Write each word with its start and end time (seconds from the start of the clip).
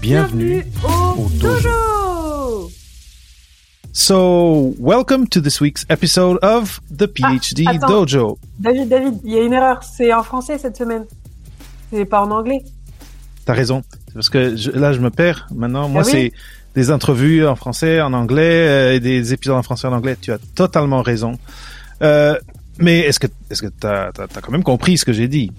Bienvenue. 0.00 0.64
au, 0.84 1.22
au 1.22 1.28
dojo. 1.38 2.70
So, 3.92 4.74
welcome 4.78 5.26
to 5.28 5.40
this 5.40 5.60
week's 5.60 5.84
episode 5.88 6.38
of 6.42 6.80
the 6.90 7.06
PhD 7.06 7.66
attends. 7.68 7.88
Dojo. 7.88 8.38
David, 8.58 8.88
David, 8.88 9.14
il 9.24 9.32
y 9.32 9.38
a 9.38 9.42
une 9.42 9.52
erreur, 9.52 9.82
c'est 9.82 10.12
en 10.12 10.22
français 10.22 10.58
cette 10.58 10.76
semaine. 10.76 11.04
C'est 11.92 12.04
pas 12.04 12.22
en 12.22 12.30
anglais. 12.30 12.62
T'as 13.44 13.54
raison. 13.54 13.82
C'est 14.08 14.14
Parce 14.14 14.28
que 14.28 14.56
je- 14.56 14.70
là, 14.70 14.92
je 14.92 15.00
me 15.00 15.10
perds. 15.10 15.48
Maintenant, 15.54 15.88
moi, 15.88 16.02
Ah 16.04 16.06
oui 16.06 16.10
c'est 16.12 16.32
des 16.80 16.90
entrevues 16.92 17.46
en 17.46 17.56
français, 17.56 18.00
en 18.00 18.12
anglais, 18.12 18.68
euh, 18.68 18.94
et 18.94 19.00
des 19.00 19.32
épisodes 19.32 19.56
en 19.56 19.62
français, 19.62 19.88
en 19.88 19.92
anglais. 19.92 20.16
Tu 20.20 20.30
as 20.32 20.38
totalement 20.54 21.02
raison. 21.02 21.36
Euh, 22.02 22.38
mais 22.78 23.00
est-ce 23.00 23.18
que, 23.18 23.26
est-ce 23.50 23.62
que 23.62 23.66
t'as, 23.66 24.12
t'as, 24.12 24.28
t'as 24.28 24.40
quand 24.40 24.52
même 24.52 24.62
compris 24.62 24.96
ce 24.96 25.04
que 25.04 25.12
j'ai 25.12 25.26
dit? 25.28 25.50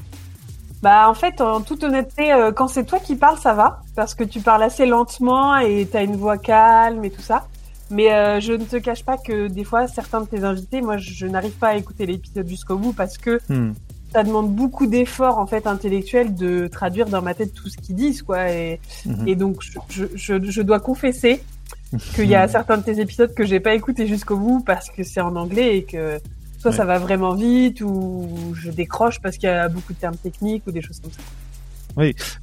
Bah 0.82 1.08
en 1.10 1.14
fait, 1.14 1.42
en 1.42 1.62
toute 1.62 1.84
honnêteté, 1.84 2.34
euh, 2.34 2.52
quand 2.52 2.68
c'est 2.68 2.86
toi 2.86 3.00
qui 3.00 3.16
parles, 3.16 3.38
ça 3.38 3.54
va, 3.54 3.82
parce 3.96 4.16
que 4.16 4.24
tu 4.24 4.40
parles 4.42 4.64
assez 4.64 4.86
lentement 4.88 5.58
et 5.58 5.88
t'as 5.92 6.04
une 6.04 6.16
voix 6.16 6.38
calme 6.38 7.06
et 7.06 7.12
tout 7.12 7.22
ça. 7.22 7.48
Mais 7.92 8.12
euh, 8.14 8.40
je 8.40 8.54
ne 8.54 8.64
te 8.64 8.78
cache 8.78 9.04
pas 9.04 9.18
que 9.18 9.48
des 9.48 9.64
fois, 9.64 9.86
certains 9.88 10.22
de 10.22 10.26
tes 10.26 10.44
invités, 10.44 10.82
moi, 10.82 10.98
je, 10.98 11.12
je 11.14 11.28
n'arrive 11.28 11.52
pas 11.52 11.70
à 11.70 11.76
écouter 11.76 12.06
l'épisode 12.06 12.48
jusqu'au 12.48 12.78
bout 12.78 12.94
parce 12.94 13.18
que 13.18 13.40
Hmm. 13.50 13.74
ça 14.14 14.24
demande 14.24 14.52
beaucoup 14.54 14.88
d'efforts 14.88 15.38
en 15.38 15.46
fait 15.46 15.68
intellectuels 15.68 16.34
de 16.34 16.68
traduire 16.68 17.08
dans 17.08 17.22
ma 17.22 17.34
tête 17.34 17.54
tout 17.54 17.70
ce 17.70 17.78
qu'ils 17.78 17.96
disent, 17.96 18.22
quoi. 18.24 18.50
Et, 18.50 18.80
Mhm. 19.06 19.28
et 19.28 19.36
donc, 19.36 19.58
je, 19.62 19.78
je, 19.90 20.06
je, 20.16 20.42
je 20.52 20.62
dois 20.62 20.80
confesser 20.80 21.44
qu'il 22.16 22.26
y 22.28 22.36
a 22.36 22.48
certains 22.48 22.78
de 22.78 22.84
tes 22.84 23.00
épisodes 23.00 23.34
que 23.36 23.44
j'ai 23.46 23.60
pas 23.60 23.74
écouté 23.76 24.08
jusqu'au 24.08 24.38
bout 24.38 24.62
parce 24.62 24.90
que 24.90 25.04
c'est 25.04 25.22
en 25.22 25.36
anglais 25.36 25.78
et 25.78 25.84
que 25.84 26.20
soit 26.62 26.72
Ouais. 26.72 26.78
ça 26.78 26.86
va 26.86 27.00
vraiment 27.00 27.34
vite 27.34 27.82
ou 27.82 28.54
je 28.54 28.70
décroche 28.70 29.20
parce 29.20 29.38
qu'il 29.38 29.50
y 29.50 29.52
a 29.52 29.68
beaucoup 29.68 29.94
de 29.94 29.98
termes 30.00 30.16
techniques 30.18 30.64
ou 30.68 30.72
des 30.72 30.82
choses 30.82 31.00
comme 31.02 31.12
ça. 31.12 31.22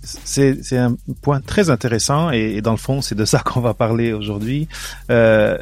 C'est, 0.03 0.63
c'est 0.63 0.77
un 0.77 0.97
point 1.23 1.41
très 1.41 1.71
intéressant 1.71 2.31
et, 2.31 2.57
et 2.57 2.61
dans 2.61 2.73
le 2.73 2.77
fond, 2.79 3.01
c'est 3.01 3.15
de 3.15 3.25
ça 3.25 3.39
qu'on 3.45 3.61
va 3.61 3.75
parler 3.75 4.13
aujourd'hui. 4.13 4.69
Euh, 5.11 5.57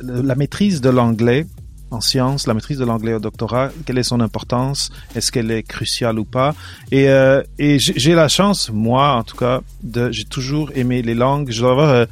la 0.00 0.34
maîtrise 0.34 0.80
de 0.80 0.88
l'anglais 0.90 1.46
en 1.90 2.00
sciences, 2.00 2.46
la 2.46 2.54
maîtrise 2.54 2.78
de 2.78 2.84
l'anglais 2.86 3.12
au 3.12 3.18
doctorat, 3.18 3.68
quelle 3.84 3.98
est 3.98 4.02
son 4.02 4.20
importance? 4.20 4.90
Est-ce 5.14 5.30
qu'elle 5.30 5.50
est 5.50 5.62
cruciale 5.62 6.18
ou 6.18 6.24
pas? 6.24 6.54
Et, 6.90 7.08
euh, 7.10 7.42
et 7.58 7.78
j'ai 7.78 7.92
j'ai 7.96 8.14
la 8.14 8.28
chance, 8.28 8.70
moi 8.72 9.12
en 9.14 9.24
tout 9.24 9.36
cas, 9.36 9.60
de, 9.82 10.10
j'ai 10.10 10.24
toujours 10.24 10.70
aimé 10.74 11.02
les 11.02 11.14
langues. 11.14 11.50
Je 11.50 11.60
dois 11.60 11.72
avoir 11.72 11.90
euh, 11.90 12.06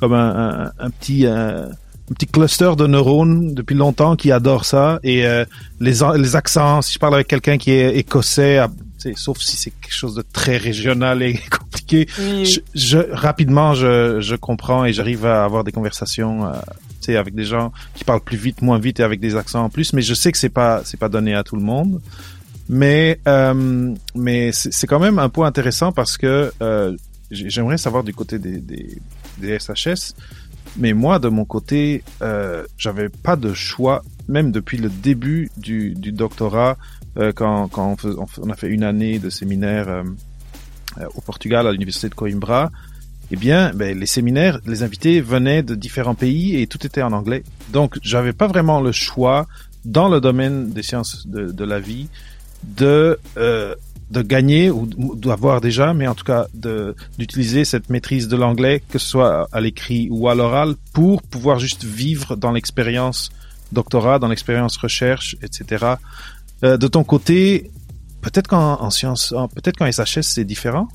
comme 0.00 0.14
un, 0.14 0.64
un, 0.68 0.72
un 0.78 0.90
petit 0.90 1.26
euh, 1.26 1.66
un 2.10 2.14
petit 2.14 2.26
cluster 2.26 2.72
de 2.76 2.86
neurones 2.86 3.54
depuis 3.54 3.74
longtemps 3.74 4.14
qui 4.16 4.30
adore 4.32 4.64
ça. 4.64 5.00
Et 5.02 5.26
euh, 5.26 5.44
les, 5.80 5.94
les 6.18 6.36
accents. 6.36 6.80
Si 6.82 6.94
je 6.94 6.98
parle 6.98 7.14
avec 7.14 7.26
quelqu'un 7.28 7.58
qui 7.58 7.72
est 7.72 7.96
écossais, 7.96 8.60
sais, 8.98 9.14
sauf 9.16 9.38
si 9.38 9.56
c'est 9.56 9.70
quelque 9.70 9.92
chose 9.94 10.14
de 10.14 10.22
très 10.32 10.56
régional 10.56 11.22
et 11.22 11.34
compliqué, 11.50 12.06
Oui, 12.20 12.44
je, 12.46 12.60
je 12.74 12.98
rapidement 13.12 13.74
je, 13.74 14.20
je 14.20 14.36
comprends 14.36 14.84
et 14.84 14.92
j'arrive 14.92 15.26
à 15.26 15.44
avoir 15.44 15.64
des 15.64 15.72
conversations 15.72 16.46
euh, 16.46 16.52
tu 17.00 17.12
sais 17.12 17.16
avec 17.16 17.34
des 17.34 17.44
gens 17.44 17.72
qui 17.94 18.04
parlent 18.04 18.20
plus 18.22 18.38
vite 18.38 18.62
moins 18.62 18.78
vite 18.78 19.00
et 19.00 19.02
avec 19.02 19.18
des 19.20 19.34
accents 19.36 19.64
en 19.64 19.68
plus. 19.70 19.92
Mais 19.92 20.02
je 20.02 20.14
sais 20.14 20.30
que 20.32 20.38
c'est 20.38 20.48
pas 20.48 20.82
c'est 20.84 20.98
pas 20.98 21.08
donné 21.08 21.34
à 21.34 21.42
tout 21.42 21.56
le 21.56 21.62
monde. 21.62 22.00
Mais 22.68 23.20
euh, 23.28 23.94
mais 24.14 24.50
c'est 24.52 24.86
quand 24.86 24.98
même 24.98 25.18
un 25.18 25.28
point 25.28 25.46
intéressant 25.46 25.92
parce 25.92 26.16
que 26.16 26.52
euh, 26.62 26.96
j'ai- 27.30 27.50
j'aimerais 27.50 27.78
savoir 27.78 28.02
du 28.02 28.12
côté 28.14 28.38
des, 28.38 28.58
des, 28.58 28.98
des 29.38 29.58
SHS 29.58 30.14
mais 30.78 30.92
moi 30.92 31.18
de 31.18 31.28
mon 31.28 31.44
côté 31.44 32.02
euh, 32.22 32.64
j'avais 32.76 33.08
pas 33.08 33.36
de 33.36 33.52
choix 33.54 34.02
même 34.28 34.52
depuis 34.52 34.78
le 34.78 34.88
début 34.88 35.50
du, 35.56 35.94
du 35.94 36.12
doctorat 36.12 36.76
euh, 37.18 37.32
quand, 37.32 37.68
quand 37.68 37.92
on, 37.92 37.96
fais- 37.96 38.38
on 38.42 38.50
a 38.50 38.54
fait 38.56 38.68
une 38.68 38.82
année 38.84 39.18
de 39.18 39.30
séminaire 39.30 39.88
euh, 39.88 40.02
euh, 40.98 41.06
au 41.14 41.20
Portugal 41.20 41.66
à 41.66 41.72
l'université 41.72 42.08
de 42.08 42.14
Coimbra, 42.14 42.70
eh 43.30 43.36
bien, 43.36 43.72
ben, 43.74 43.98
les 43.98 44.06
séminaires, 44.06 44.60
les 44.66 44.82
invités 44.82 45.20
venaient 45.20 45.62
de 45.62 45.74
différents 45.74 46.14
pays 46.14 46.60
et 46.60 46.66
tout 46.66 46.86
était 46.86 47.02
en 47.02 47.12
anglais. 47.12 47.42
Donc, 47.72 47.98
j'avais 48.02 48.32
pas 48.32 48.46
vraiment 48.46 48.80
le 48.80 48.92
choix 48.92 49.46
dans 49.84 50.08
le 50.08 50.20
domaine 50.20 50.70
des 50.70 50.82
sciences 50.82 51.26
de, 51.26 51.50
de 51.50 51.64
la 51.64 51.80
vie 51.80 52.08
de 52.64 53.18
euh, 53.36 53.74
de 54.10 54.22
gagner 54.22 54.70
ou 54.70 54.86
d'avoir 55.16 55.60
déjà, 55.60 55.92
mais 55.92 56.06
en 56.06 56.14
tout 56.14 56.24
cas 56.24 56.46
d'utiliser 57.18 57.64
cette 57.64 57.90
maîtrise 57.90 58.28
de 58.28 58.36
l'anglais, 58.36 58.82
que 58.88 58.98
ce 58.98 59.06
soit 59.08 59.48
à 59.52 59.60
l'écrit 59.60 60.08
ou 60.10 60.28
à 60.28 60.34
l'oral, 60.34 60.74
pour 60.94 61.22
pouvoir 61.22 61.58
juste 61.58 61.84
vivre 61.84 62.36
dans 62.36 62.52
l'expérience 62.52 63.30
doctorat, 63.72 64.18
dans 64.20 64.28
l'expérience 64.28 64.76
recherche, 64.76 65.36
etc. 65.42 65.94
Euh, 66.62 66.76
de 66.76 66.86
ton 66.86 67.02
côté, 67.02 67.70
peut-être 68.22 68.46
qu'en 68.48 68.80
en 68.80 68.90
sciences, 68.90 69.32
en- 69.32 69.48
peut-être 69.48 69.76
qu'en 69.76 69.90
SHS 69.90 70.22
c'est 70.22 70.44
différent? 70.44 70.86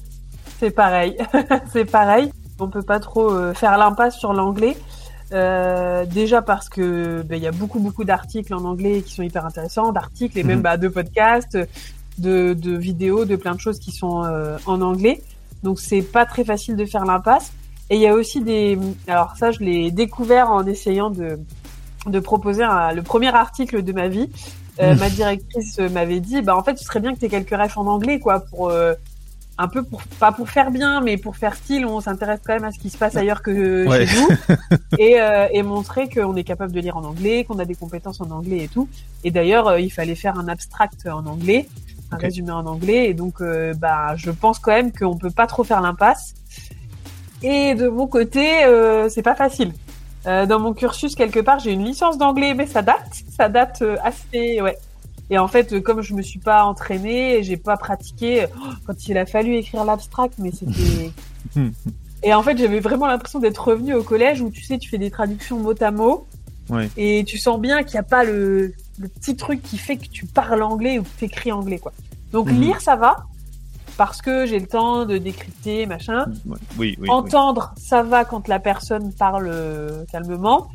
c'est 0.60 0.72
pareil. 0.72 1.18
c'est 1.74 1.86
pareil. 1.86 2.32
On 2.60 2.68
peut 2.70 2.84
pas 2.84 3.00
trop 3.00 3.30
euh, 3.32 3.54
faire 3.54 3.78
l'impasse 3.78 4.18
sur 4.20 4.32
l'anglais. 4.34 4.78
Euh, 5.34 6.06
déjà 6.06 6.42
parce 6.42 6.70
que 6.70 7.24
ben, 7.24 7.36
il 7.38 7.42
y 7.44 7.48
a 7.48 7.52
beaucoup 7.52 7.80
beaucoup 7.80 8.04
d'articles 8.04 8.54
en 8.54 8.64
anglais 8.66 9.02
qui 9.02 9.14
sont 9.16 9.24
hyper 9.24 9.46
intéressants, 9.46 9.92
d'articles 9.92 10.38
et 10.38 10.44
même 10.44 10.58
Mhm. 10.58 10.62
bah, 10.64 10.78
de 10.78 10.88
podcasts, 10.88 11.58
de, 12.22 12.54
de 12.54 12.78
vidéos, 12.78 13.26
de 13.26 13.36
plein 13.36 13.56
de 13.56 13.60
choses 13.60 13.80
qui 13.80 13.92
sont 13.92 14.24
euh, 14.24 14.58
en 14.66 14.82
anglais. 14.82 15.22
Donc 15.64 15.80
c'est 15.80 16.02
pas 16.02 16.26
très 16.26 16.44
facile 16.46 16.76
de 16.76 16.86
faire 16.86 17.06
l'impasse. 17.06 17.52
Et 17.90 17.96
il 17.96 18.02
y 18.02 18.08
a 18.08 18.14
aussi 18.14 18.40
des, 18.42 18.80
alors 19.08 19.36
ça 19.38 19.52
je 19.52 19.60
l'ai 19.60 19.92
découvert 19.92 20.50
en 20.52 20.66
essayant 20.66 21.10
de 21.10 21.40
de 22.08 22.20
proposer 22.20 22.64
un- 22.64 22.94
le 22.94 23.04
premier 23.04 23.28
article 23.36 23.84
de 23.84 23.92
ma 23.94 24.08
vie. 24.08 24.28
Euh, 24.80 24.94
Mhm. 24.94 25.00
Ma 25.00 25.10
directrice 25.10 25.78
m'avait 25.80 26.20
dit, 26.22 26.42
bah 26.42 26.56
en 26.58 26.64
fait, 26.64 26.78
ce 26.80 26.86
serait 26.86 27.00
bien 27.02 27.14
que 27.14 27.20
tu 27.20 27.26
aies 27.26 27.30
quelques 27.30 27.52
refs 27.56 27.78
en 27.78 27.86
anglais, 27.86 28.20
quoi, 28.20 28.40
pour 28.40 28.70
euh, 28.70 28.94
un 29.60 29.68
peu 29.68 29.84
pour 29.84 30.02
pas 30.20 30.32
pour 30.32 30.50
faire 30.50 30.72
bien, 30.72 31.02
mais 31.02 31.18
pour 31.18 31.36
faire 31.36 31.54
style. 31.54 31.86
On 31.86 32.00
s'intéresse 32.02 32.40
quand 32.44 32.54
même 32.56 32.64
à 32.64 32.72
ce 32.72 32.80
qui 32.80 32.90
se 32.90 32.98
passe 32.98 33.16
ailleurs 33.18 33.44
que 33.44 33.86
Ouais. 33.88 34.08
chez 34.08 34.20
nous 34.20 34.30
et, 34.98 35.22
euh, 35.22 35.48
et 35.52 35.62
montrer 35.62 36.10
qu'on 36.10 36.36
est 36.36 36.44
capable 36.46 36.72
de 36.72 36.80
lire 36.80 36.98
en 36.98 37.04
anglais, 37.04 37.44
qu'on 37.44 37.60
a 37.60 37.66
des 37.66 37.76
compétences 37.76 38.20
en 38.22 38.32
anglais 38.32 38.60
et 38.64 38.68
tout. 38.68 38.88
Et 39.24 39.30
d'ailleurs, 39.30 39.68
euh, 39.68 39.80
il 39.80 39.92
fallait 39.92 40.16
faire 40.16 40.40
un 40.40 40.48
abstract 40.48 41.06
en 41.08 41.26
anglais, 41.28 41.68
un 42.12 42.18
résumé 42.18 42.52
en 42.52 42.66
anglais. 42.66 43.10
Et 43.10 43.14
donc, 43.14 43.42
euh, 43.42 43.74
bah, 43.74 44.16
je 44.16 44.32
pense 44.32 44.60
quand 44.60 44.72
même 44.72 44.92
qu'on 44.92 45.18
peut 45.18 45.32
pas 45.32 45.48
trop 45.48 45.64
faire 45.64 45.82
l'impasse. 45.82 46.34
Et 47.44 47.74
de 47.74 47.88
mon 47.88 48.08
côté, 48.08 48.64
euh, 48.66 49.10
c'est 49.10 49.24
pas 49.24 49.36
facile. 49.36 49.74
Euh, 50.28 50.46
dans 50.46 50.60
mon 50.60 50.74
cursus, 50.74 51.16
quelque 51.16 51.40
part, 51.40 51.60
j'ai 51.60 51.72
une 51.72 51.84
licence 51.84 52.18
d'anglais, 52.18 52.54
mais 52.54 52.68
ça 52.68 52.82
date. 52.82 53.24
Ça 53.36 53.50
date 53.50 53.84
assez, 54.04 54.62
ouais. 54.62 54.78
Et 55.30 55.40
en 55.40 55.48
fait, 55.48 55.82
comme 55.82 56.02
je 56.02 56.14
me 56.14 56.22
suis 56.22 56.40
pas 56.40 56.66
entraînée, 56.66 57.42
j'ai 57.42 57.58
pas 57.58 57.78
pratiqué. 57.78 58.48
oh, 58.56 58.70
quand 58.86 59.08
il 59.08 59.18
a 59.18 59.26
fallu 59.26 59.56
écrire 59.56 59.86
l'abstract, 59.86 60.36
mais 60.38 60.52
c'était. 60.52 61.12
Et 62.24 62.34
en 62.36 62.44
fait, 62.44 62.58
j'avais 62.58 62.80
vraiment 62.80 63.08
l'impression 63.08 63.40
d'être 63.40 63.70
revenue 63.70 63.96
au 63.96 64.04
collège 64.04 64.42
où 64.42 64.52
tu 64.52 64.62
sais, 64.62 64.78
tu 64.78 64.90
fais 64.90 65.00
des 65.00 65.10
traductions 65.10 65.58
mot 65.58 65.74
à 65.82 65.90
mot. 65.90 66.28
Ouais. 66.70 66.90
Et 66.96 67.24
tu 67.26 67.38
sens 67.38 67.60
bien 67.60 67.84
qu'il 67.84 67.94
n'y 67.94 68.00
a 68.00 68.04
pas 68.04 68.24
le, 68.24 68.74
le 69.02 69.08
petit 69.10 69.36
truc 69.36 69.62
qui 69.64 69.78
fait 69.78 69.98
que 69.98 70.08
tu 70.08 70.26
parles 70.26 70.62
anglais 70.64 71.00
ou 71.00 71.04
que 71.04 71.10
tu 71.18 71.26
écris 71.26 71.52
anglais, 71.52 71.80
quoi. 71.80 71.92
Donc 72.32 72.50
Mhm. 72.52 72.62
lire, 72.62 72.82
ça 72.82 72.96
va. 72.96 73.26
Parce 73.98 74.22
que 74.22 74.46
j'ai 74.46 74.60
le 74.60 74.68
temps 74.68 75.06
de 75.06 75.18
décrypter, 75.18 75.86
machin. 75.86 76.26
Oui, 76.46 76.58
oui. 76.78 76.98
oui. 77.02 77.10
Entendre, 77.10 77.74
ça 77.78 78.04
va 78.04 78.24
quand 78.26 78.48
la 78.48 78.60
personne 78.60 79.12
parle 79.14 79.50
euh, 79.52 80.06
calmement. 80.12 80.70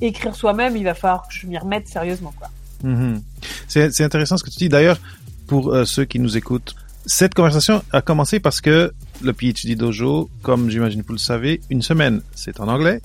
Écrire 0.00 0.34
soi-même, 0.34 0.76
il 0.76 0.84
va 0.84 0.94
falloir 0.94 1.28
que 1.28 1.34
je 1.34 1.46
m'y 1.46 1.56
remette 1.58 1.86
sérieusement, 1.88 2.32
quoi. 2.36 2.48
Mhm. 2.82 3.22
C'est 3.68 3.92
c'est 3.92 4.04
intéressant 4.04 4.36
ce 4.36 4.44
que 4.44 4.50
tu 4.50 4.56
dis. 4.58 4.68
D'ailleurs, 4.68 4.98
pour 5.46 5.72
euh, 5.72 5.84
ceux 5.84 6.04
qui 6.04 6.18
nous 6.18 6.36
écoutent, 6.36 6.74
cette 7.06 7.34
conversation 7.34 7.82
a 7.92 8.00
commencé 8.02 8.40
parce 8.40 8.60
que 8.60 8.92
le 9.22 9.32
PhD 9.32 9.76
Dojo, 9.76 10.28
comme 10.42 10.70
j'imagine 10.70 11.02
vous 11.06 11.12
le 11.12 11.18
savez, 11.18 11.60
une 11.70 11.82
semaine 11.82 12.22
c'est 12.34 12.58
en 12.60 12.68
anglais, 12.68 13.00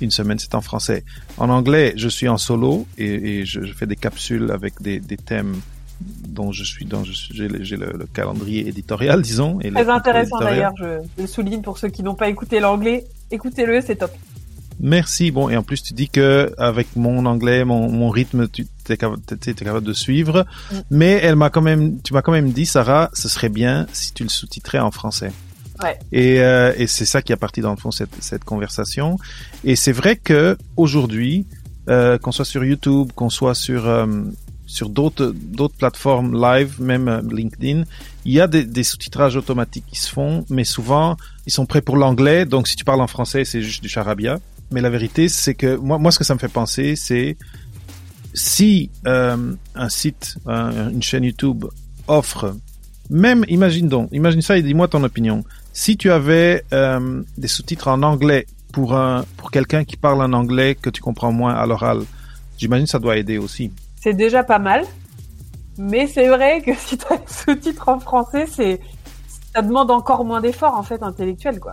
une 0.00 0.10
semaine 0.10 0.38
c'est 0.38 0.54
en 0.54 0.60
français. 0.60 1.04
En 1.38 1.48
anglais, 1.50 1.94
je 1.96 2.08
suis 2.08 2.28
en 2.28 2.38
solo 2.38 2.86
et, 2.98 3.40
et 3.40 3.46
je, 3.46 3.62
je 3.64 3.72
fais 3.72 3.86
des 3.86 3.96
capsules 3.96 4.50
avec 4.50 4.80
des, 4.80 5.00
des 5.00 5.16
thèmes 5.16 5.56
dont 6.00 6.52
je 6.52 6.64
suis 6.64 6.84
dans, 6.84 7.04
j'ai 7.04 7.48
le, 7.48 8.06
calendrier 8.12 8.68
éditorial, 8.68 9.22
disons. 9.22 9.60
Et 9.60 9.70
Très 9.70 9.88
intéressant 9.88 10.38
d'ailleurs, 10.38 10.72
je, 10.78 11.00
le 11.18 11.26
souligne 11.26 11.62
pour 11.62 11.78
ceux 11.78 11.88
qui 11.88 12.02
n'ont 12.02 12.14
pas 12.14 12.28
écouté 12.28 12.60
l'anglais. 12.60 13.04
Écoutez-le, 13.30 13.80
c'est 13.80 13.96
top. 13.96 14.10
Merci. 14.80 15.30
Bon, 15.30 15.48
et 15.48 15.56
en 15.56 15.62
plus, 15.62 15.82
tu 15.82 15.94
dis 15.94 16.08
que 16.08 16.52
avec 16.58 16.88
mon 16.96 17.26
anglais, 17.26 17.64
mon, 17.64 17.88
mon 17.90 18.10
rythme, 18.10 18.48
tu 18.48 18.66
es 18.88 18.96
capable, 18.96 19.22
t'es- 19.22 19.36
t'es 19.36 19.64
capable 19.64 19.86
de 19.86 19.92
suivre. 19.92 20.44
Mm. 20.70 20.76
Mais 20.90 21.12
elle 21.22 21.36
m'a 21.36 21.48
quand 21.48 21.62
même, 21.62 22.00
tu 22.02 22.12
m'as 22.12 22.22
quand 22.22 22.32
même 22.32 22.50
dit, 22.50 22.66
Sarah, 22.66 23.10
ce 23.14 23.28
serait 23.28 23.48
bien 23.48 23.86
si 23.92 24.12
tu 24.12 24.24
le 24.24 24.28
sous-titrais 24.28 24.80
en 24.80 24.90
français. 24.90 25.32
Euh, 26.14 26.72
et 26.76 26.86
c'est 26.86 27.04
ça 27.04 27.22
qui 27.22 27.32
a 27.32 27.36
parti 27.36 27.60
dans 27.60 27.70
le 27.70 27.76
fond 27.76 27.90
cette, 27.90 28.14
cette 28.20 28.44
conversation. 28.44 29.18
Et 29.64 29.76
c'est 29.76 29.92
vrai 29.92 30.16
que 30.16 30.56
aujourd'hui, 30.76 31.46
euh, 31.88 32.18
qu'on 32.18 32.32
soit 32.32 32.44
sur 32.44 32.64
YouTube, 32.64 33.10
qu'on 33.14 33.30
soit 33.30 33.54
sur 33.54 33.86
euh, 33.86 34.06
sur 34.66 34.88
d'autres 34.88 35.34
d'autres 35.36 35.76
plateformes 35.76 36.34
live, 36.40 36.80
même 36.80 37.28
LinkedIn, 37.30 37.84
il 38.24 38.32
y 38.32 38.40
a 38.40 38.46
des, 38.46 38.82
sous-titrages 38.84 39.36
automatiques 39.36 39.84
qui 39.86 40.00
se 40.00 40.08
font, 40.08 40.44
mais 40.48 40.64
souvent 40.64 41.16
ils 41.46 41.52
sont 41.52 41.66
prêts 41.66 41.82
pour 41.82 41.96
l'anglais. 41.96 42.46
Donc 42.46 42.68
si 42.68 42.74
tu 42.76 42.84
parles 42.84 43.02
en 43.02 43.06
français, 43.06 43.44
c'est 43.44 43.60
juste 43.62 43.82
du 43.82 43.88
charabia. 43.88 44.40
Mais 44.70 44.80
la 44.80 44.88
vérité, 44.90 45.28
c'est 45.28 45.54
que 45.54 45.76
moi, 45.76 45.98
moi, 45.98 46.10
ce 46.10 46.18
que 46.18 46.24
ça 46.24 46.34
me 46.34 46.38
fait 46.38 46.48
penser, 46.48 46.96
c'est 46.96 47.36
si 48.32 48.90
un 49.04 49.88
site, 49.88 50.36
un- 50.46 50.90
une 50.90 51.02
chaîne 51.02 51.24
YouTube 51.24 51.66
offre, 52.08 52.56
même, 53.10 53.44
imagine 53.48 53.88
donc, 53.88 54.08
imagine 54.12 54.40
ça 54.42 54.56
et 54.58 54.62
dis-moi 54.62 54.88
ton 54.88 55.04
opinion. 55.04 55.44
Si 55.76 55.96
tu 55.96 56.12
avais 56.12 56.62
euh, 56.72 57.22
des 57.36 57.48
sous-titres 57.48 57.88
en 57.88 58.04
anglais 58.04 58.46
pour 58.72 58.94
un 58.94 59.24
pour 59.36 59.50
quelqu'un 59.50 59.84
qui 59.84 59.96
parle 59.96 60.22
un 60.22 60.32
anglais 60.32 60.76
que 60.80 60.88
tu 60.88 61.02
comprends 61.02 61.32
moins 61.32 61.52
à 61.52 61.66
l'oral, 61.66 62.02
j'imagine 62.56 62.86
que 62.86 62.92
ça 62.92 63.00
doit 63.00 63.16
aider 63.16 63.38
aussi. 63.38 63.72
C'est 64.00 64.14
déjà 64.14 64.44
pas 64.44 64.60
mal. 64.60 64.84
Mais 65.76 66.06
c'est 66.06 66.28
vrai 66.28 66.62
que 66.62 66.70
si 66.78 66.96
tu 66.96 67.04
as 67.10 67.16
les 67.16 67.22
sous-titres 67.26 67.88
en 67.88 67.98
français, 67.98 68.46
c'est 68.46 68.80
ça 69.52 69.62
demande 69.62 69.90
encore 69.90 70.24
moins 70.24 70.40
d'efforts 70.40 70.76
en 70.76 70.84
fait 70.84 71.02
intellectuel 71.02 71.58
quoi. 71.58 71.72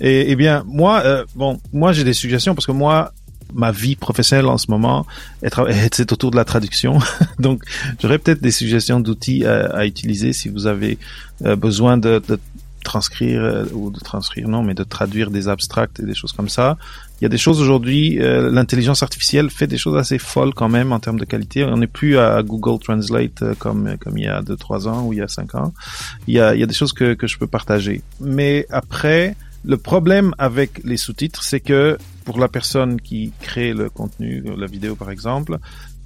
Et, 0.00 0.30
eh 0.30 0.36
bien, 0.36 0.64
moi, 0.66 1.02
euh, 1.04 1.24
bon, 1.36 1.60
moi 1.72 1.92
j'ai 1.92 2.02
des 2.02 2.14
suggestions 2.14 2.56
parce 2.56 2.66
que 2.66 2.72
moi, 2.72 3.12
ma 3.54 3.70
vie 3.70 3.94
professionnelle 3.94 4.46
en 4.46 4.58
ce 4.58 4.68
moment, 4.68 5.06
c'est 5.92 6.12
autour 6.12 6.32
de 6.32 6.36
la 6.36 6.44
traduction. 6.44 6.98
Donc, 7.38 7.62
j'aurais 8.00 8.18
peut-être 8.18 8.42
des 8.42 8.50
suggestions 8.50 8.98
d'outils 8.98 9.46
à, 9.46 9.66
à 9.66 9.86
utiliser 9.86 10.32
si 10.32 10.48
vous 10.48 10.66
avez 10.66 10.98
euh, 11.44 11.54
besoin 11.54 11.98
de, 11.98 12.20
de 12.26 12.38
transcrire 12.84 13.42
euh, 13.42 13.64
ou 13.72 13.90
de 13.90 13.98
transcrire, 14.00 14.48
non, 14.48 14.62
mais 14.62 14.74
de 14.74 14.84
traduire 14.84 15.30
des 15.30 15.48
abstracts 15.48 16.00
et 16.00 16.04
des 16.04 16.14
choses 16.14 16.32
comme 16.32 16.48
ça. 16.48 16.76
Il 17.20 17.24
y 17.24 17.26
a 17.26 17.28
des 17.28 17.38
choses 17.38 17.60
aujourd'hui, 17.60 18.20
euh, 18.20 18.50
l'intelligence 18.50 19.02
artificielle 19.02 19.50
fait 19.50 19.66
des 19.66 19.78
choses 19.78 19.96
assez 19.96 20.18
folles 20.18 20.54
quand 20.54 20.68
même 20.68 20.92
en 20.92 21.00
termes 21.00 21.18
de 21.18 21.24
qualité. 21.24 21.64
On 21.64 21.78
n'est 21.78 21.86
plus 21.86 22.18
à 22.18 22.42
Google 22.42 22.78
Translate 22.78 23.42
euh, 23.42 23.54
comme 23.58 23.96
comme 23.98 24.18
il 24.18 24.24
y 24.24 24.28
a 24.28 24.42
deux 24.42 24.56
trois 24.56 24.86
ans 24.86 25.04
ou 25.04 25.12
il 25.12 25.18
y 25.18 25.22
a 25.22 25.28
cinq 25.28 25.54
ans. 25.54 25.72
Il 26.26 26.34
y 26.34 26.40
a 26.40 26.54
il 26.54 26.60
y 26.60 26.62
a 26.62 26.66
des 26.66 26.74
choses 26.74 26.92
que 26.92 27.14
que 27.14 27.26
je 27.26 27.38
peux 27.38 27.48
partager. 27.48 28.02
Mais 28.20 28.66
après, 28.70 29.34
le 29.64 29.76
problème 29.76 30.34
avec 30.38 30.82
les 30.84 30.96
sous-titres, 30.96 31.42
c'est 31.42 31.60
que 31.60 31.98
pour 32.24 32.38
la 32.38 32.48
personne 32.48 33.00
qui 33.00 33.32
crée 33.40 33.72
le 33.72 33.90
contenu, 33.90 34.44
la 34.56 34.66
vidéo 34.66 34.94
par 34.94 35.10
exemple, 35.10 35.58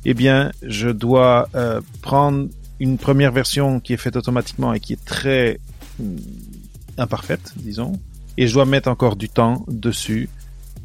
eh 0.04 0.14
bien, 0.14 0.52
je 0.62 0.88
dois 0.88 1.48
euh, 1.54 1.80
prendre 2.00 2.48
une 2.80 2.98
première 2.98 3.32
version 3.32 3.78
qui 3.80 3.92
est 3.92 3.98
faite 3.98 4.16
automatiquement 4.16 4.72
et 4.72 4.80
qui 4.80 4.94
est 4.94 5.04
très 5.04 5.60
hum, 6.00 6.16
imparfaite, 6.98 7.52
disons, 7.56 7.92
et 8.38 8.46
je 8.46 8.54
dois 8.54 8.64
mettre 8.66 8.88
encore 8.88 9.16
du 9.16 9.28
temps 9.28 9.64
dessus 9.68 10.28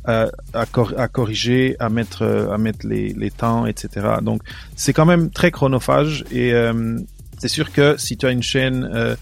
euh, 0.08 0.30
à, 0.54 0.66
cor- 0.66 0.94
à 0.98 1.08
corriger, 1.08 1.76
à 1.80 1.90
mettre, 1.90 2.22
euh, 2.24 2.52
à 2.54 2.58
mettre 2.58 2.88
les, 2.88 3.32
temps, 3.32 3.66
etc. 3.66 4.08
Donc, 4.22 4.42
c'est 4.76 4.94
quand 4.94 5.06
même 5.06 5.30
très 5.30 5.52
chronophage 5.52 6.24
et 6.32 6.54
euh, 6.54 6.98
c'est 7.40 7.50
sûr 7.50 7.72
que 7.74 7.98
si 7.98 8.16
tu 8.18 8.26
as 8.26 8.32
une 8.32 8.44
chaîne 8.44 8.90
euh, 8.94 9.16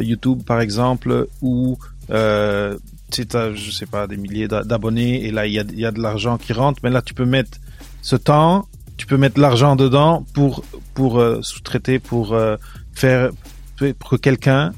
YouTube, 0.00 0.42
par 0.44 0.60
exemple, 0.60 1.28
où 1.42 1.78
euh, 2.10 2.78
tu 3.10 3.26
as, 3.34 3.52
je 3.52 3.70
sais 3.70 3.84
pas, 3.86 4.06
des 4.06 4.16
milliers 4.16 4.48
d'a- 4.48 4.64
d'abonnés 4.64 5.26
et 5.26 5.30
là, 5.30 5.46
il 5.46 5.52
y 5.52 5.58
a, 5.58 5.64
y 5.74 5.84
a 5.84 5.90
de 5.90 6.00
l'argent 6.00 6.38
qui 6.38 6.54
rentre, 6.54 6.80
mais 6.82 6.88
là, 6.90 7.02
tu 7.02 7.12
peux 7.12 7.26
mettre 7.26 7.58
ce 8.00 8.16
temps, 8.16 8.66
tu 8.96 9.06
peux 9.06 9.18
mettre 9.18 9.38
l'argent 9.38 9.76
dedans 9.76 10.24
pour, 10.32 10.64
pour 10.94 11.22
sous-traiter, 11.42 11.98
pour 11.98 12.34
faire, 12.94 13.30
pour 13.98 14.10
que 14.10 14.16
quelqu'un 14.16 14.72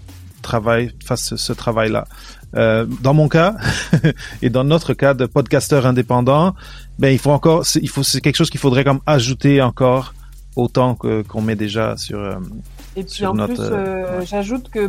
travaille, 0.44 0.92
fasse 1.04 1.24
ce, 1.30 1.36
ce 1.36 1.52
travail-là. 1.52 2.04
Euh, 2.56 2.86
dans 3.02 3.14
mon 3.14 3.28
cas 3.28 3.56
et 4.42 4.48
dans 4.50 4.62
notre 4.64 4.94
cas 4.94 5.12
de 5.14 5.26
podcasteur 5.26 5.86
indépendant, 5.86 6.54
ben 7.00 7.08
il 7.08 7.18
faut 7.18 7.32
encore, 7.32 7.66
c'est- 7.66 7.80
il 7.82 7.88
faut 7.88 8.04
c'est 8.04 8.20
quelque 8.20 8.36
chose 8.36 8.50
qu'il 8.50 8.60
faudrait 8.60 8.84
comme 8.84 9.00
ajouter 9.06 9.60
encore 9.60 10.14
au 10.56 10.68
temps 10.68 10.94
que 10.94 11.22
qu'on 11.22 11.42
met 11.42 11.56
déjà 11.56 11.96
sur. 11.96 12.18
euh, 12.20 12.36
Et 12.96 13.02
puis 13.02 13.10
Sur 13.14 13.32
en 13.32 13.34
notre, 13.34 13.54
plus, 13.54 13.60
euh, 13.64 13.72
euh, 13.74 14.18
ouais. 14.20 14.26
j'ajoute 14.26 14.68
que 14.70 14.86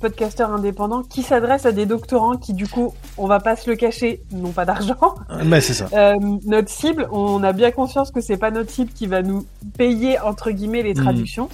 podcasteur 0.00 0.50
indépendant 0.52 1.04
qui 1.04 1.22
s'adresse 1.22 1.66
à 1.66 1.70
des 1.70 1.86
doctorants 1.86 2.36
qui 2.36 2.52
du 2.52 2.66
coup, 2.66 2.92
on 3.16 3.28
va 3.28 3.38
pas 3.38 3.54
se 3.54 3.70
le 3.70 3.76
cacher, 3.76 4.22
n'ont 4.32 4.50
pas 4.50 4.64
d'argent. 4.64 5.14
Mais 5.44 5.60
c'est 5.60 5.74
ça. 5.74 5.86
Euh, 5.92 6.14
notre 6.46 6.68
cible, 6.68 7.06
on 7.12 7.44
a 7.44 7.52
bien 7.52 7.70
conscience 7.70 8.10
que 8.10 8.20
c'est 8.20 8.38
pas 8.38 8.50
notre 8.50 8.70
cible 8.72 8.90
qui 8.92 9.06
va 9.06 9.22
nous 9.22 9.46
payer 9.78 10.18
entre 10.18 10.50
guillemets 10.50 10.82
les 10.82 10.94
Mhm. 10.94 11.02
traductions. 11.04 11.48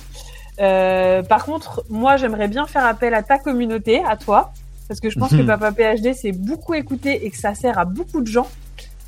Euh, 0.60 1.22
par 1.22 1.44
contre, 1.44 1.84
moi, 1.88 2.16
j'aimerais 2.16 2.48
bien 2.48 2.66
faire 2.66 2.84
appel 2.84 3.14
à 3.14 3.22
ta 3.22 3.38
communauté, 3.38 4.02
à 4.04 4.16
toi, 4.16 4.52
parce 4.88 5.00
que 5.00 5.08
je 5.10 5.18
pense 5.18 5.30
que 5.30 5.36
Mhm. 5.36 5.46
Papa 5.46 5.72
PhD 5.72 6.12
c'est 6.14 6.32
beaucoup 6.32 6.74
écouté 6.74 7.24
et 7.24 7.30
que 7.30 7.36
ça 7.36 7.54
sert 7.54 7.78
à 7.78 7.84
beaucoup 7.84 8.20
de 8.20 8.26
gens. 8.26 8.48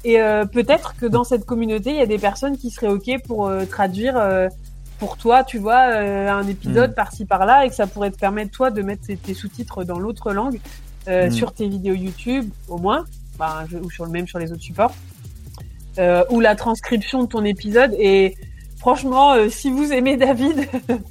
Et 0.05 0.21
euh, 0.21 0.45
peut-être 0.47 0.95
que 0.97 1.07
dans 1.07 1.25
cette 1.25 1.45
communauté, 1.45 1.91
il 1.91 1.97
y 1.97 2.01
a 2.01 2.07
des 2.07 2.19
personnes 2.19 2.57
qui 2.57 2.71
seraient 2.71 2.89
ok 2.89 3.23
pour 3.27 3.47
euh, 3.47 3.65
traduire 3.67 4.17
euh, 4.17 4.49
pour 4.99 5.17
toi, 5.17 5.45
tu 5.45 5.59
vois, 5.59 5.91
euh, 5.93 6.29
un 6.31 6.47
épisode 6.47 6.91
Mhm. 6.91 6.95
par-ci 6.97 7.25
par-là, 7.25 7.67
et 7.67 7.69
que 7.69 7.75
ça 7.75 7.87
pourrait 7.87 8.11
te 8.11 8.19
permettre 8.19 8.51
toi 8.53 8.71
de 8.71 8.83
mettre 8.83 9.03
tes, 9.07 9.35
sous-titres 9.35 9.85
dans 9.85 9.99
l'autre 9.99 10.33
langue 10.33 10.61
euh, 11.09 11.27
Mhm. 11.27 11.31
sur 11.33 11.53
tes 11.53 11.69
vidéos 11.69 11.95
YouTube, 11.95 12.49
au 12.69 12.79
moins, 12.79 13.05
je- 13.69 13.77
ou 13.79 13.91
sur 13.91 14.05
le 14.05 14.13
même 14.13 14.29
sur 14.29 14.39
les 14.39 14.53
autres 14.53 14.63
supports, 14.63 14.95
euh, 15.99 16.23
ou 16.31 16.39
la 16.41 16.55
transcription 16.55 17.23
de 17.25 17.29
ton 17.29 17.45
épisode. 17.45 17.93
Et 17.99 18.37
franchement, 18.83 19.35
euh, 19.35 19.49
si 19.49 19.71
vous 19.71 19.93
aimez 19.93 20.17
David, 20.17 20.69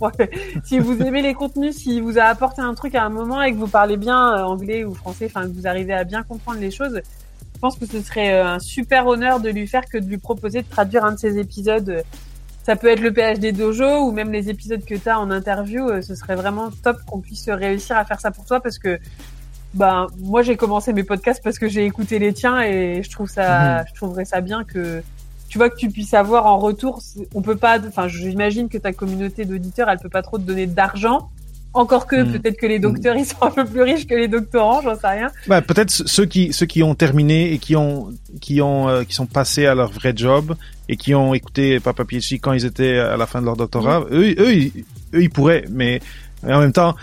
si 0.65 0.77
vous 0.77 1.01
aimez 1.01 1.21
les 1.21 1.33
contenus, 1.33 1.77
si 1.77 2.01
vous 2.01 2.19
a 2.19 2.23
apporté 2.23 2.61
un 2.61 2.73
truc 2.73 2.95
à 2.95 3.05
un 3.05 3.09
moment 3.09 3.41
et 3.41 3.53
que 3.53 3.57
vous 3.57 3.69
parlez 3.69 3.95
bien 3.95 4.33
euh, 4.33 4.43
anglais 4.43 4.83
ou 4.83 4.93
français, 4.93 5.27
enfin 5.33 5.43
que 5.43 5.53
vous 5.53 5.67
arrivez 5.67 5.93
à 5.93 6.03
bien 6.03 6.21
comprendre 6.23 6.59
les 6.59 6.69
choses, 6.69 6.99
je 7.53 7.59
pense 7.61 7.77
que 7.77 7.85
ce 7.85 8.01
serait 8.01 8.33
euh, 8.33 8.45
un 8.45 8.59
super 8.59 9.07
honneur 9.07 9.39
de 9.39 9.49
lui 9.49 9.67
faire 9.67 9.85
que 9.85 9.97
de 9.97 10.05
lui 10.05 10.17
proposer 10.17 10.63
de 10.63 10.67
traduire 10.67 11.05
un 11.05 11.13
de 11.13 11.17
ses 11.17 11.37
épisodes. 11.39 12.03
Ça 12.63 12.75
peut 12.75 12.87
être 12.87 12.99
le 12.99 13.13
PhD 13.13 13.55
Dojo 13.55 14.01
ou 14.01 14.11
même 14.11 14.33
les 14.33 14.49
épisodes 14.49 14.83
que 14.83 14.95
tu 14.95 15.07
as 15.07 15.17
en 15.17 15.31
interview. 15.31 16.01
Ce 16.01 16.13
serait 16.13 16.35
vraiment 16.35 16.71
top 16.83 16.97
qu'on 17.05 17.21
puisse 17.21 17.47
réussir 17.47 17.95
à 17.95 18.03
faire 18.03 18.19
ça 18.19 18.31
pour 18.31 18.43
toi 18.43 18.59
parce 18.59 18.79
que 18.79 18.99
ben 19.73 20.07
moi 20.19 20.41
j'ai 20.41 20.57
commencé 20.57 20.91
mes 20.91 21.03
podcasts 21.05 21.41
parce 21.41 21.57
que 21.57 21.69
j'ai 21.69 21.85
écouté 21.85 22.19
les 22.19 22.33
tiens 22.33 22.61
et 22.61 23.01
je 23.01 23.09
trouve 23.09 23.29
ça, 23.29 23.85
je 23.85 23.93
trouverais 23.93 24.25
ça 24.25 24.41
bien 24.41 24.65
que 24.65 25.01
tu 25.51 25.57
vois 25.57 25.69
que 25.69 25.75
tu 25.75 25.89
puisses 25.89 26.13
avoir 26.13 26.45
en 26.45 26.57
retour. 26.59 27.01
On 27.35 27.41
peut 27.41 27.57
pas, 27.57 27.77
enfin 27.85 28.07
j'imagine 28.07 28.69
que 28.69 28.77
ta 28.77 28.93
communauté 28.93 29.43
d'auditeurs 29.43 29.89
elle 29.89 29.97
peut 29.99 30.07
pas 30.07 30.21
trop 30.21 30.37
te 30.37 30.43
donner 30.43 30.65
d'argent. 30.65 31.29
Encore 31.73 32.07
que 32.07 32.23
Mhm. 32.23 32.31
peut-être 32.39 32.57
que 32.57 32.67
les 32.67 32.79
docteurs 32.79 33.17
ils 33.17 33.25
sont 33.25 33.41
un 33.43 33.51
peu 33.51 33.65
plus 33.65 33.81
riches 33.81 34.07
que 34.07 34.15
les 34.15 34.29
doctorants, 34.29 34.81
j'en 34.81 34.95
sais 34.95 35.07
rien. 35.07 35.27
Bah, 35.47 35.61
peut-être 35.61 35.89
ceux 35.89 36.25
qui 36.25 36.53
ceux 36.53 36.65
qui 36.65 36.83
ont 36.83 36.95
terminé 36.95 37.51
et 37.51 37.57
qui 37.57 37.75
ont 37.75 38.13
qui 38.39 38.61
ont 38.61 38.87
euh, 38.87 39.03
qui 39.03 39.13
sont 39.13 39.25
passés 39.25 39.65
à 39.65 39.75
leur 39.75 39.91
vrai 39.91 40.13
job 40.15 40.55
et 40.87 40.95
qui 40.95 41.13
ont 41.15 41.33
écouté 41.33 41.81
Papa 41.81 42.05
PhD 42.05 42.39
quand 42.39 42.53
ils 42.53 42.63
étaient 42.65 42.97
à 42.97 43.17
la 43.17 43.25
fin 43.25 43.41
de 43.41 43.45
leur 43.45 43.57
doctorat, 43.57 44.05
eux 44.11 44.33
eux 44.39 44.53
ils, 44.53 44.71
eux 45.13 45.21
ils 45.23 45.29
pourraient 45.29 45.65
mais, 45.69 45.99
mais 46.43 46.53
en 46.53 46.61
même 46.61 46.71
temps 46.73 46.95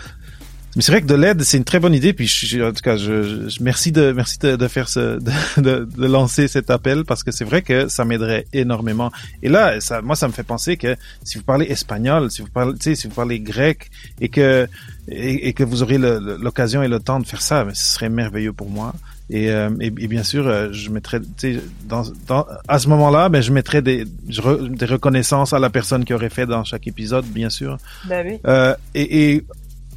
mais 0.79 0.83
c'est 0.83 0.93
vrai 0.93 1.01
que 1.01 1.07
de 1.07 1.15
l'aide 1.15 1.43
c'est 1.43 1.57
une 1.57 1.65
très 1.65 1.79
bonne 1.81 1.93
idée 1.93 2.13
puis 2.13 2.25
je, 2.25 2.45
je- 2.45 2.61
en 2.61 2.71
tout 2.71 2.79
cas 2.81 2.95
je, 2.95 3.49
je- 3.49 3.61
merci 3.61 3.91
de 3.91 4.13
merci 4.13 4.39
de, 4.39 4.55
de 4.55 4.67
faire 4.69 4.87
ce 4.87 5.19
de, 5.19 5.31
de, 5.61 5.85
de 5.97 6.05
lancer 6.07 6.47
cet 6.47 6.69
appel 6.69 7.03
parce 7.03 7.21
que 7.21 7.31
c'est 7.31 7.43
vrai 7.43 7.61
que 7.63 7.89
ça 7.89 8.05
m'aiderait 8.05 8.45
énormément 8.53 9.11
et 9.43 9.49
là 9.49 9.81
ça 9.81 10.01
moi 10.01 10.15
ça 10.15 10.29
me 10.29 10.33
fait 10.33 10.43
penser 10.43 10.77
que 10.77 10.95
si 11.25 11.37
vous 11.37 11.43
parlez 11.43 11.65
espagnol 11.65 12.31
si 12.31 12.41
vous 12.41 12.47
parlez 12.47 12.73
tu 12.75 12.83
sais 12.83 12.95
si 12.95 13.07
vous 13.09 13.13
parlez 13.13 13.41
grec 13.41 13.89
et 14.21 14.29
que 14.29 14.69
et, 15.09 15.49
et 15.49 15.53
que 15.53 15.63
vous 15.65 15.83
aurez 15.83 15.97
l'occasion 15.97 16.81
et 16.81 16.87
le 16.87 16.99
temps 16.99 17.19
de 17.19 17.25
faire 17.25 17.41
ça, 17.41 17.65
mais 17.65 17.73
ce 17.73 17.93
serait 17.95 18.09
merveilleux 18.09 18.53
pour 18.53 18.69
moi. 18.69 18.93
Et, 19.31 19.49
euh, 19.49 19.69
et, 19.79 19.87
et 19.87 20.07
bien 20.07 20.21
sûr, 20.23 20.47
euh, 20.47 20.69
je 20.71 20.91
mettrais, 20.91 21.19
tu 21.19 21.27
sais, 21.55 21.59
dans, 21.87 22.03
dans, 22.27 22.45
à 22.67 22.77
ce 22.77 22.87
moment-là, 22.89 23.27
ben, 23.29 23.41
je 23.41 23.51
mettrais 23.51 23.81
des, 23.81 24.05
je 24.27 24.39
re- 24.41 24.69
des 24.69 24.85
reconnaissances 24.85 25.51
à 25.53 25.57
la 25.57 25.71
personne 25.71 26.05
qui 26.05 26.13
aurait 26.13 26.29
fait 26.29 26.45
dans 26.45 26.63
chaque 26.63 26.85
épisode, 26.85 27.25
bien 27.25 27.49
sûr. 27.49 27.77
Bah 28.07 28.17
oui. 28.23 28.37
Euh, 28.45 28.75
et, 28.93 29.33
et 29.33 29.45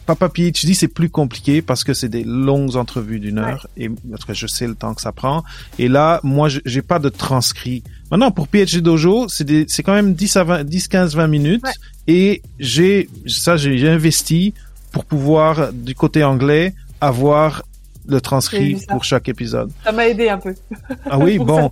Papa 0.06 0.28
PhD, 0.28 0.74
c'est 0.74 0.88
plus 0.88 1.10
compliqué 1.10 1.62
parce 1.62 1.84
que 1.84 1.94
c'est 1.94 2.08
des 2.08 2.24
longues 2.24 2.76
entrevues 2.76 3.20
d'une 3.20 3.38
heure. 3.38 3.66
Et 3.76 3.88
en 3.88 4.16
tout 4.18 4.26
cas, 4.26 4.32
je 4.32 4.46
sais 4.46 4.66
le 4.66 4.74
temps 4.74 4.94
que 4.94 5.00
ça 5.00 5.12
prend. 5.12 5.44
Et 5.78 5.88
là, 5.88 6.20
moi, 6.22 6.48
j'ai 6.48 6.82
pas 6.82 6.98
de 6.98 7.08
transcrit. 7.08 7.82
Maintenant, 8.10 8.30
pour 8.30 8.48
PhD 8.48 8.80
Dojo, 8.80 9.28
c'est 9.28 9.44
des, 9.44 9.64
c'est 9.68 9.82
quand 9.82 9.94
même 9.94 10.14
10 10.14 10.36
à 10.36 10.44
20, 10.44 10.64
10, 10.64 10.88
15, 10.88 11.16
20 11.16 11.26
minutes. 11.28 11.64
Ouais. 11.64 11.72
Et 12.08 12.42
j'ai, 12.58 13.08
ça, 13.26 13.56
j'ai 13.56 13.88
investi 13.88 14.54
pour 14.90 15.04
pouvoir, 15.04 15.72
du 15.72 15.94
côté 15.94 16.24
anglais, 16.24 16.74
avoir 17.00 17.62
le 18.06 18.20
transcrit 18.20 18.84
pour 18.88 19.04
chaque 19.04 19.28
épisode. 19.28 19.70
Ça 19.84 19.92
m'a 19.92 20.08
aidé 20.08 20.28
un 20.28 20.38
peu. 20.38 20.54
Ah 21.06 21.18
oui, 21.18 21.38
bon. 21.38 21.70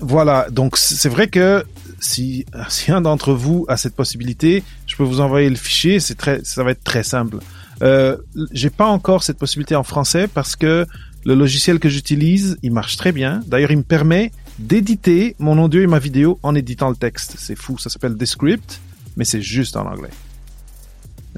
Voilà, 0.00 0.48
donc 0.50 0.76
c'est 0.76 1.08
vrai 1.08 1.28
que 1.28 1.64
si, 2.00 2.44
si 2.68 2.90
un 2.90 3.00
d'entre 3.00 3.32
vous 3.32 3.64
a 3.68 3.76
cette 3.76 3.94
possibilité, 3.94 4.64
je 4.86 4.96
peux 4.96 5.04
vous 5.04 5.20
envoyer 5.20 5.48
le 5.48 5.56
fichier, 5.56 6.00
c'est 6.00 6.16
très, 6.16 6.40
ça 6.44 6.64
va 6.64 6.72
être 6.72 6.84
très 6.84 7.02
simple. 7.02 7.38
Euh, 7.82 8.16
j'ai 8.52 8.70
pas 8.70 8.86
encore 8.86 9.22
cette 9.22 9.38
possibilité 9.38 9.74
en 9.74 9.82
français 9.82 10.28
parce 10.28 10.56
que 10.56 10.86
le 11.24 11.34
logiciel 11.34 11.78
que 11.78 11.88
j'utilise, 11.88 12.58
il 12.62 12.72
marche 12.72 12.96
très 12.96 13.12
bien. 13.12 13.42
D'ailleurs, 13.46 13.70
il 13.70 13.78
me 13.78 13.82
permet 13.82 14.32
d'éditer 14.58 15.36
mon 15.38 15.62
audio 15.62 15.82
et 15.82 15.86
ma 15.86 15.98
vidéo 15.98 16.38
en 16.42 16.54
éditant 16.54 16.90
le 16.90 16.96
texte. 16.96 17.36
C'est 17.38 17.56
fou, 17.56 17.78
ça 17.78 17.90
s'appelle 17.90 18.16
Descript, 18.16 18.80
mais 19.16 19.24
c'est 19.24 19.42
juste 19.42 19.76
en 19.76 19.86
anglais. 19.86 20.10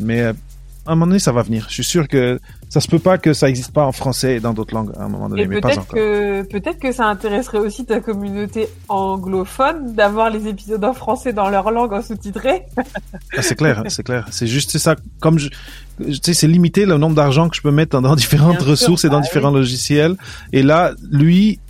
Mais 0.00 0.20
euh, 0.20 0.32
à 0.86 0.92
un 0.92 0.94
moment 0.94 1.06
donné, 1.06 1.18
ça 1.18 1.32
va 1.32 1.42
venir. 1.42 1.66
Je 1.68 1.74
suis 1.74 1.84
sûr 1.84 2.08
que 2.08 2.40
ça 2.72 2.80
se 2.80 2.88
peut 2.88 2.98
pas 2.98 3.18
que 3.18 3.34
ça 3.34 3.50
existe 3.50 3.70
pas 3.70 3.84
en 3.84 3.92
français 3.92 4.36
et 4.36 4.40
dans 4.40 4.54
d'autres 4.54 4.72
langues 4.74 4.92
à 4.98 5.04
un 5.04 5.08
moment 5.08 5.28
donné, 5.28 5.42
Et 5.42 5.46
mais 5.46 5.60
pas 5.60 5.72
encore. 5.72 5.88
que 5.88 6.40
peut-être 6.44 6.78
que 6.78 6.90
ça 6.90 7.04
intéresserait 7.04 7.58
aussi 7.58 7.84
ta 7.84 8.00
communauté 8.00 8.66
anglophone 8.88 9.94
d'avoir 9.94 10.30
les 10.30 10.48
épisodes 10.48 10.82
en 10.82 10.94
français 10.94 11.34
dans 11.34 11.50
leur 11.50 11.70
langue 11.70 11.92
en 11.92 12.00
sous-titré. 12.00 12.62
Ah, 13.36 13.42
c'est 13.42 13.56
clair, 13.56 13.82
c'est 13.88 14.02
clair. 14.02 14.26
C'est 14.30 14.46
juste 14.46 14.70
c'est 14.70 14.78
ça. 14.78 14.96
Comme 15.20 15.38
je, 15.38 15.48
tu 15.98 16.14
sais, 16.22 16.32
c'est 16.32 16.46
limité 16.48 16.86
le 16.86 16.96
nombre 16.96 17.14
d'argent 17.14 17.50
que 17.50 17.56
je 17.56 17.60
peux 17.60 17.70
mettre 17.70 17.92
dans, 17.92 18.08
dans 18.08 18.16
différentes 18.16 18.52
Bien 18.56 18.60
sûr, 18.60 18.68
ressources 18.70 19.04
et 19.04 19.10
dans 19.10 19.18
bah 19.18 19.24
différents 19.24 19.50
logiciels. 19.50 20.16
Et 20.54 20.62
là, 20.62 20.92
lui, 21.10 21.60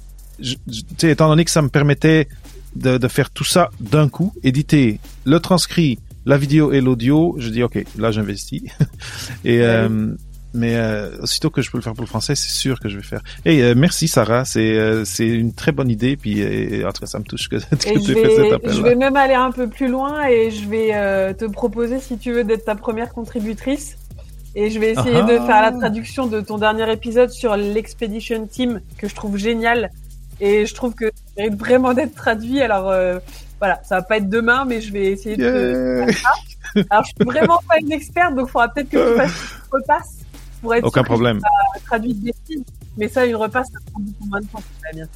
tu 0.40 0.56
sais, 0.98 1.10
étant 1.10 1.28
donné 1.28 1.44
que 1.44 1.50
ça 1.50 1.62
me 1.62 1.68
permettait 1.68 2.28
de, 2.76 2.96
de 2.96 3.08
faire 3.08 3.30
tout 3.30 3.44
ça 3.44 3.70
d'un 3.80 4.08
coup, 4.08 4.32
éditer 4.44 5.00
le 5.24 5.40
transcrit, 5.40 5.98
la 6.26 6.38
vidéo 6.38 6.70
et 6.70 6.80
l'audio, 6.80 7.34
je 7.38 7.48
dis 7.48 7.64
ok, 7.64 7.84
là 7.98 8.12
j'investis. 8.12 8.62
et 9.44 9.58
Ouais. 9.58 9.64
euh, 9.64 10.14
mais 10.54 10.76
euh, 10.76 11.16
aussitôt 11.20 11.50
que 11.50 11.62
je 11.62 11.70
peux 11.70 11.78
le 11.78 11.82
faire 11.82 11.94
pour 11.94 12.02
le 12.02 12.08
français, 12.08 12.34
c'est 12.34 12.52
sûr 12.52 12.78
que 12.80 12.88
je 12.88 12.96
vais 12.96 13.02
faire. 13.02 13.22
Et 13.44 13.62
euh, 13.62 13.74
merci 13.76 14.08
Sarah, 14.08 14.44
c'est 14.44 14.76
euh, 14.76 15.04
c'est 15.04 15.26
une 15.28 15.52
très 15.54 15.72
bonne 15.72 15.88
idée. 15.90 16.16
Puis 16.16 16.42
euh, 16.42 16.86
en 16.88 16.92
tout 16.92 17.00
cas, 17.00 17.06
ça 17.06 17.18
me 17.18 17.24
touche 17.24 17.48
que, 17.48 17.56
que 17.70 17.98
tu 17.98 18.12
fait 18.14 18.36
cet 18.36 18.52
appel. 18.52 18.72
je 18.72 18.82
vais 18.82 18.94
même 18.94 19.16
aller 19.16 19.34
un 19.34 19.50
peu 19.50 19.68
plus 19.68 19.88
loin 19.88 20.26
et 20.26 20.50
je 20.50 20.68
vais 20.68 20.90
euh, 20.92 21.32
te 21.32 21.46
proposer, 21.46 22.00
si 22.00 22.18
tu 22.18 22.32
veux, 22.32 22.44
d'être 22.44 22.64
ta 22.64 22.74
première 22.74 23.12
contributrice. 23.12 23.96
Et 24.54 24.68
je 24.68 24.78
vais 24.78 24.90
essayer 24.90 25.16
Ah. 25.16 25.22
de 25.22 25.38
faire 25.46 25.62
la 25.62 25.72
traduction 25.72 26.26
de 26.26 26.42
ton 26.42 26.58
dernier 26.58 26.90
épisode 26.92 27.30
sur 27.30 27.56
l'Expedition 27.56 28.46
Team, 28.46 28.82
que 28.98 29.08
je 29.08 29.14
trouve 29.14 29.38
génial. 29.38 29.90
Et 30.40 30.66
je 30.66 30.74
trouve 30.74 30.94
que 30.94 31.06
ça 31.06 31.12
mérite 31.38 31.58
vraiment 31.58 31.94
d'être 31.94 32.14
traduit. 32.14 32.60
Alors 32.60 32.90
euh, 32.90 33.18
voilà, 33.58 33.80
ça 33.84 33.96
va 33.96 34.02
pas 34.02 34.18
être 34.18 34.28
demain, 34.28 34.66
mais 34.66 34.82
je 34.82 34.92
vais 34.92 35.06
essayer 35.12 35.36
de. 35.36 36.04
Yeah. 36.04 36.84
Alors 36.90 37.04
je 37.04 37.10
suis 37.16 37.24
vraiment 37.24 37.60
pas 37.68 37.78
une 37.80 37.92
experte, 37.92 38.34
donc 38.34 38.48
il 38.48 38.50
faudra 38.50 38.68
peut-être 38.68 38.90
que 38.90 39.12
tu 39.12 39.16
fasses 39.16 39.30
une 39.30 39.78
repasse 39.78 40.16
pour 40.62 40.74
être 40.74 40.84
Aucun 40.86 41.02
problème. 41.02 41.40
des 41.98 42.34
films. 42.46 42.64
Mais 42.96 43.08
ça, 43.08 43.26
une 43.26 43.36
repasse, 43.36 43.66
ça 43.72 43.78
prend 43.90 44.00
beaucoup 44.00 44.26
moins 44.26 44.40
de 44.40 44.46
temps. 44.46 44.62
bien. 44.94 45.06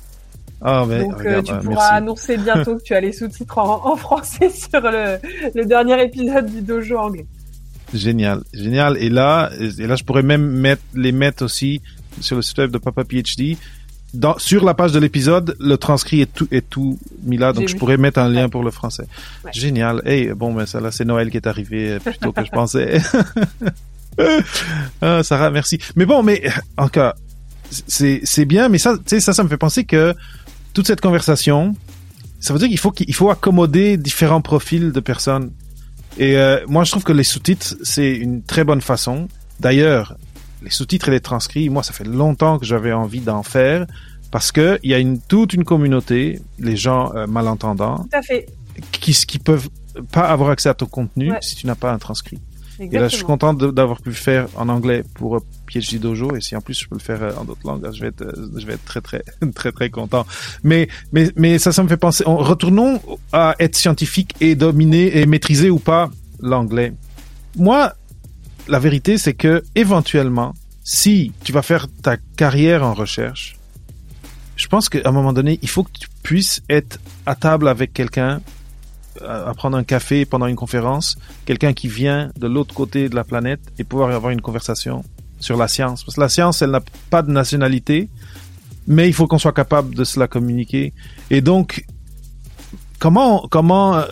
Ah, 0.63 0.85
mais 0.89 1.01
Donc 1.01 1.21
euh, 1.25 1.43
tu 1.43 1.53
euh, 1.53 1.57
pourras 1.59 1.75
merci. 1.75 1.93
annoncer 1.95 2.37
bientôt 2.39 2.77
que 2.79 2.83
tu 2.83 2.95
as 2.95 3.01
les 3.01 3.13
sous-titres 3.13 3.59
en, 3.59 3.93
en 3.93 3.97
français 3.97 4.49
sur 4.71 4.81
le, 4.81 5.19
le 5.55 5.65
dernier 5.65 6.03
épisode 6.03 6.47
du 6.47 6.63
dojo 6.63 6.97
anglais. 6.97 7.27
Génial, 7.95 8.43
génial. 8.53 8.97
Et 8.99 9.09
là, 9.11 9.51
et 9.61 9.87
là, 9.87 9.95
je 9.97 10.03
pourrais 10.05 10.23
même 10.23 10.43
mettre, 10.47 10.83
les 10.95 11.13
mettre 11.13 11.45
aussi 11.45 11.81
sur 12.21 12.37
le 12.37 12.43
site 12.43 12.59
web 12.59 12.71
de 12.71 12.79
Papa 12.79 13.05
PhD. 13.05 13.57
Dans, 14.15 14.39
sur 14.39 14.65
la 14.65 14.73
page 14.73 14.93
de 14.93 14.99
l'épisode, 14.99 15.55
le 15.61 15.77
transcrit 15.77 16.23
est 16.23 16.33
tout, 16.33 16.49
est 16.51 16.67
tout 16.69 16.99
mis 17.25 17.37
là, 17.37 17.53
donc 17.53 17.69
je 17.69 17.77
pourrais 17.77 17.99
mettre 17.99 18.19
un 18.19 18.29
lien 18.31 18.45
Ouais. 18.45 18.49
pour 18.49 18.65
le 18.65 18.71
français. 18.71 19.07
Ouais. 19.45 19.51
Génial. 19.53 20.01
Hey, 20.07 20.29
bon, 20.33 20.55
ben 20.55 20.65
ça 20.65 20.81
là, 20.81 20.91
c'est 20.91 21.05
Noël 21.05 21.31
qui 21.31 21.37
est 21.37 21.47
arrivé 21.47 21.91
euh, 21.93 21.99
plus 21.99 22.17
tôt 22.19 22.33
que 22.33 22.43
je 22.45 22.51
pensais. 22.53 22.99
ah, 25.03 25.23
Sarah, 25.23 25.51
merci. 25.51 25.79
Mais 25.97 26.07
bon, 26.07 26.23
mais 26.23 26.43
en 26.77 26.89
cas, 26.89 27.15
c'est 27.71 28.21
c'est 28.25 28.45
bien, 28.45 28.69
mais 28.69 28.79
ça, 28.79 28.97
tu 28.97 29.03
sais, 29.07 29.21
ça, 29.21 29.33
ça 29.33 29.43
me 29.43 29.49
fait 29.49 29.57
penser 29.59 29.85
que 29.85 30.15
toute 30.75 30.87
cette 30.87 31.01
conversation, 31.01 31.75
ça 32.41 32.53
veut 32.53 32.59
dire 32.59 32.69
qu'il 32.69 32.79
faut 32.79 32.91
qu'il 32.93 33.15
faut 33.15 33.31
accommoder 33.31 33.97
différents 33.97 34.41
profils 34.43 34.93
de 34.93 35.01
personnes. 35.01 35.53
Et 36.19 36.37
euh, 36.39 36.61
moi, 36.67 36.85
je 36.85 36.91
trouve 36.93 37.05
que 37.05 37.13
les 37.13 37.25
sous-titres, 37.25 37.75
c'est 37.83 38.13
une 38.15 38.43
très 38.43 38.65
bonne 38.65 38.81
façon. 38.81 39.29
D'ailleurs, 39.61 40.17
les 40.63 40.71
sous-titres 40.71 41.09
et 41.09 41.13
les 41.13 41.21
transcrits, 41.21 41.69
moi, 41.69 41.83
ça 41.83 41.93
fait 41.93 42.05
longtemps 42.07 42.59
que 42.59 42.65
j'avais 42.65 42.93
envie 42.93 43.21
d'en 43.21 43.43
faire 43.43 43.87
parce 44.31 44.51
que 44.53 44.79
il 44.83 44.91
y 44.91 44.95
a 44.95 44.99
une 44.99 45.21
toute 45.21 45.53
une 45.53 45.65
communauté, 45.65 46.41
les 46.59 46.77
gens 46.77 47.15
euh, 47.15 47.27
malentendants, 47.27 47.99
Tout 48.11 48.17
à 48.19 48.23
fait. 48.23 48.47
qui 48.93 49.13
qui 49.13 49.39
peuvent 49.39 49.69
pas 50.11 50.29
avoir 50.29 50.51
accès 50.51 50.69
à 50.69 50.75
ton 50.75 50.87
contenu 50.87 51.31
Ouais. 51.33 51.39
si 51.43 51.55
tu 51.57 51.67
n'as 51.67 51.75
pas 51.75 51.93
un 51.93 51.99
transcrit. 51.99 52.39
Et 52.79 52.99
là, 52.99 53.09
je 53.09 53.17
suis 53.17 53.25
content 53.25 53.55
d'avoir 53.55 54.01
pu 54.01 54.13
faire 54.13 54.49
en 54.57 54.69
anglais 54.69 55.03
pour 55.15 55.37
euh, 55.37 55.41
PhD 55.67 55.99
Dojo, 55.99 56.37
et 56.37 56.41
si 56.41 56.57
en 56.57 56.61
plus 56.61 56.79
je 56.79 56.89
peux 56.89 56.97
le 56.97 57.01
faire 57.01 57.23
euh, 57.23 57.33
en 57.39 57.45
d'autres 57.45 57.67
langues, 57.67 57.87
je 57.93 58.01
vais 58.01 58.09
être, 58.09 58.23
euh, 58.23 58.51
je 58.57 58.67
vais 58.67 58.75
être 58.75 58.85
très 58.85 59.01
très 59.01 59.25
très 59.55 59.73
très 59.73 59.91
content. 59.91 60.27
Mais 60.63 60.89
mais 61.13 61.31
mais 61.37 61.59
ça, 61.59 61.73
ça 61.73 61.83
me 61.83 61.89
fait 61.89 61.97
penser. 61.97 62.25
On, 62.27 62.37
retournons 62.37 63.01
à 63.33 63.55
être 63.59 63.77
scientifique 63.77 64.35
et 64.41 64.55
dominer 64.55 65.19
et 65.19 65.27
maîtriser 65.27 65.71
ou 65.71 65.79
pas 65.79 66.11
l'anglais. 66.41 66.93
Moi, 67.57 67.95
la 68.69 68.79
vérité, 68.79 69.17
c'est 69.17 69.35
que 69.35 69.63
éventuellement, 69.75 70.55
si 70.85 71.33
tu 71.45 71.53
vas 71.53 71.63
faire 71.63 71.87
ta 72.03 72.17
carrière 72.37 72.85
en 72.85 72.95
recherche, 72.95 73.57
je 74.57 74.69
pense 74.69 74.89
qu'à 74.89 75.01
un 75.05 75.13
moment 75.13 75.33
donné, 75.33 75.59
il 75.63 75.69
faut 75.69 75.83
que 75.83 75.93
tu 75.93 76.09
puisses 76.23 76.63
être 76.69 76.99
à 77.27 77.35
table 77.35 77.69
avec 77.69 77.93
quelqu'un, 77.93 78.41
à 79.27 79.53
prendre 79.55 79.77
un 79.77 79.85
café 79.85 80.25
pendant 80.25 80.47
une 80.47 80.57
conférence, 80.57 81.17
quelqu'un 81.45 81.73
qui 81.73 81.89
vient 81.89 82.31
de 82.39 82.47
l'autre 82.47 82.75
côté 82.75 83.09
de 83.09 83.15
la 83.15 83.25
planète 83.25 83.61
et 83.79 83.85
pouvoir 83.85 84.11
avoir 84.11 84.33
une 84.33 84.41
conversation 84.41 85.05
sur 85.41 85.57
la 85.57 85.69
science. 85.69 86.05
Parce 86.05 86.17
que 86.17 86.21
la 86.21 86.29
science, 86.29 86.63
elle 86.63 86.71
n'a 86.71 86.83
pas 87.11 87.23
de 87.23 87.31
nationalité, 87.31 88.09
mais 88.87 89.09
il 89.09 89.13
faut 89.13 89.27
qu'on 89.27 89.39
soit 89.39 89.53
capable 89.53 89.95
de 89.95 90.05
se 90.05 90.19
la 90.19 90.29
communiquer. 90.29 90.93
Et 91.31 91.41
donc, 91.41 91.85
comment 92.99 93.47
comment 93.51 93.97
euh, 93.97 94.05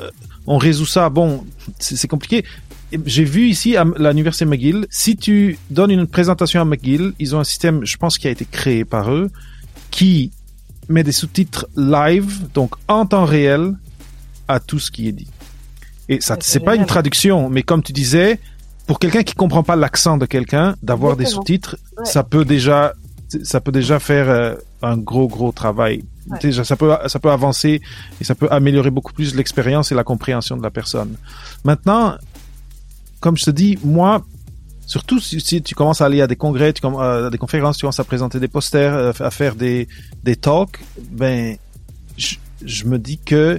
on 0.46 0.58
résout 0.58 0.86
ça? 0.86 1.08
Bon, 1.08 1.44
c'est 1.78 2.08
compliqué. 2.08 2.44
J'ai 3.06 3.24
vu 3.24 3.48
ici 3.48 3.76
à 3.76 3.84
l'université 3.84 4.44
McGill, 4.44 4.86
si 4.90 5.16
tu 5.16 5.58
donnes 5.70 5.90
une 5.90 6.06
présentation 6.06 6.60
à 6.60 6.64
McGill, 6.64 7.12
ils 7.18 7.34
ont 7.34 7.40
un 7.40 7.44
système, 7.44 7.84
je 7.84 7.96
pense, 7.96 8.18
qui 8.18 8.28
a 8.28 8.30
été 8.30 8.44
créé 8.44 8.84
par 8.84 9.10
eux, 9.10 9.30
qui 9.90 10.30
met 10.88 11.02
des 11.02 11.12
sous-titres 11.12 11.66
live, 11.76 12.46
donc 12.52 12.74
en 12.86 13.06
temps 13.06 13.24
réel, 13.24 13.74
à 14.48 14.60
tout 14.60 14.78
ce 14.78 14.90
qui 14.90 15.08
est 15.08 15.12
dit. 15.12 15.28
Et 16.08 16.20
ça, 16.20 16.36
c'est 16.40 16.60
pas 16.60 16.74
une 16.76 16.86
traduction, 16.86 17.48
mais 17.48 17.62
comme 17.62 17.82
tu 17.82 17.92
disais, 17.92 18.38
pour 18.86 18.98
quelqu'un 18.98 19.22
qui 19.22 19.34
comprend 19.34 19.62
pas 19.62 19.76
l'accent 19.76 20.18
de 20.18 20.26
quelqu'un, 20.26 20.76
d'avoir 20.82 21.16
des 21.16 21.24
sous-titres, 21.26 21.76
Ouais. 21.96 22.04
ça 22.04 22.22
peut 22.24 22.44
déjà, 22.44 22.92
ça 23.42 23.60
peut 23.60 23.72
déjà 23.72 23.98
faire 24.00 24.28
euh, 24.28 24.54
un 24.82 24.96
gros 24.98 25.28
gros 25.28 25.52
travail. 25.52 26.04
Ouais. 26.28 26.38
Déjà, 26.40 26.64
ça 26.64 26.76
peut, 26.76 26.92
ça 27.06 27.18
peut 27.18 27.30
avancer 27.30 27.80
et 28.20 28.24
ça 28.24 28.34
peut 28.34 28.48
améliorer 28.50 28.90
beaucoup 28.90 29.12
plus 29.12 29.34
l'expérience 29.34 29.92
et 29.92 29.94
la 29.94 30.04
compréhension 30.04 30.56
de 30.56 30.62
la 30.62 30.70
personne. 30.70 31.16
Maintenant, 31.64 32.16
comme 33.20 33.38
je 33.38 33.44
te 33.44 33.50
dis, 33.50 33.78
moi, 33.82 34.22
surtout 34.86 35.20
si, 35.20 35.40
si 35.40 35.62
tu 35.62 35.74
commences 35.74 36.02
à 36.02 36.06
aller 36.06 36.20
à 36.20 36.26
des 36.26 36.36
congrès, 36.36 36.72
tu 36.74 36.82
commences 36.82 37.02
à 37.02 37.30
des 37.30 37.38
conférences, 37.38 37.78
tu 37.78 37.82
commences 37.82 38.00
à 38.00 38.04
présenter 38.04 38.38
des 38.40 38.48
posters, 38.48 38.92
euh, 38.92 39.12
à 39.20 39.30
faire 39.30 39.54
des, 39.54 39.88
des 40.22 40.36
talks, 40.36 40.80
ben, 41.12 41.56
je, 42.18 42.34
je 42.64 42.84
me 42.84 42.98
dis 42.98 43.16
que 43.18 43.58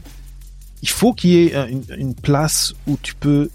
il 0.86 0.90
faut 0.90 1.14
qu'il 1.14 1.32
y 1.32 1.38
ait 1.48 1.56
un- 1.56 1.68
une, 1.68 1.84
une 1.98 2.16
place 2.16 2.74
où 2.88 2.94
tu 3.02 3.14
peux, 3.16 3.50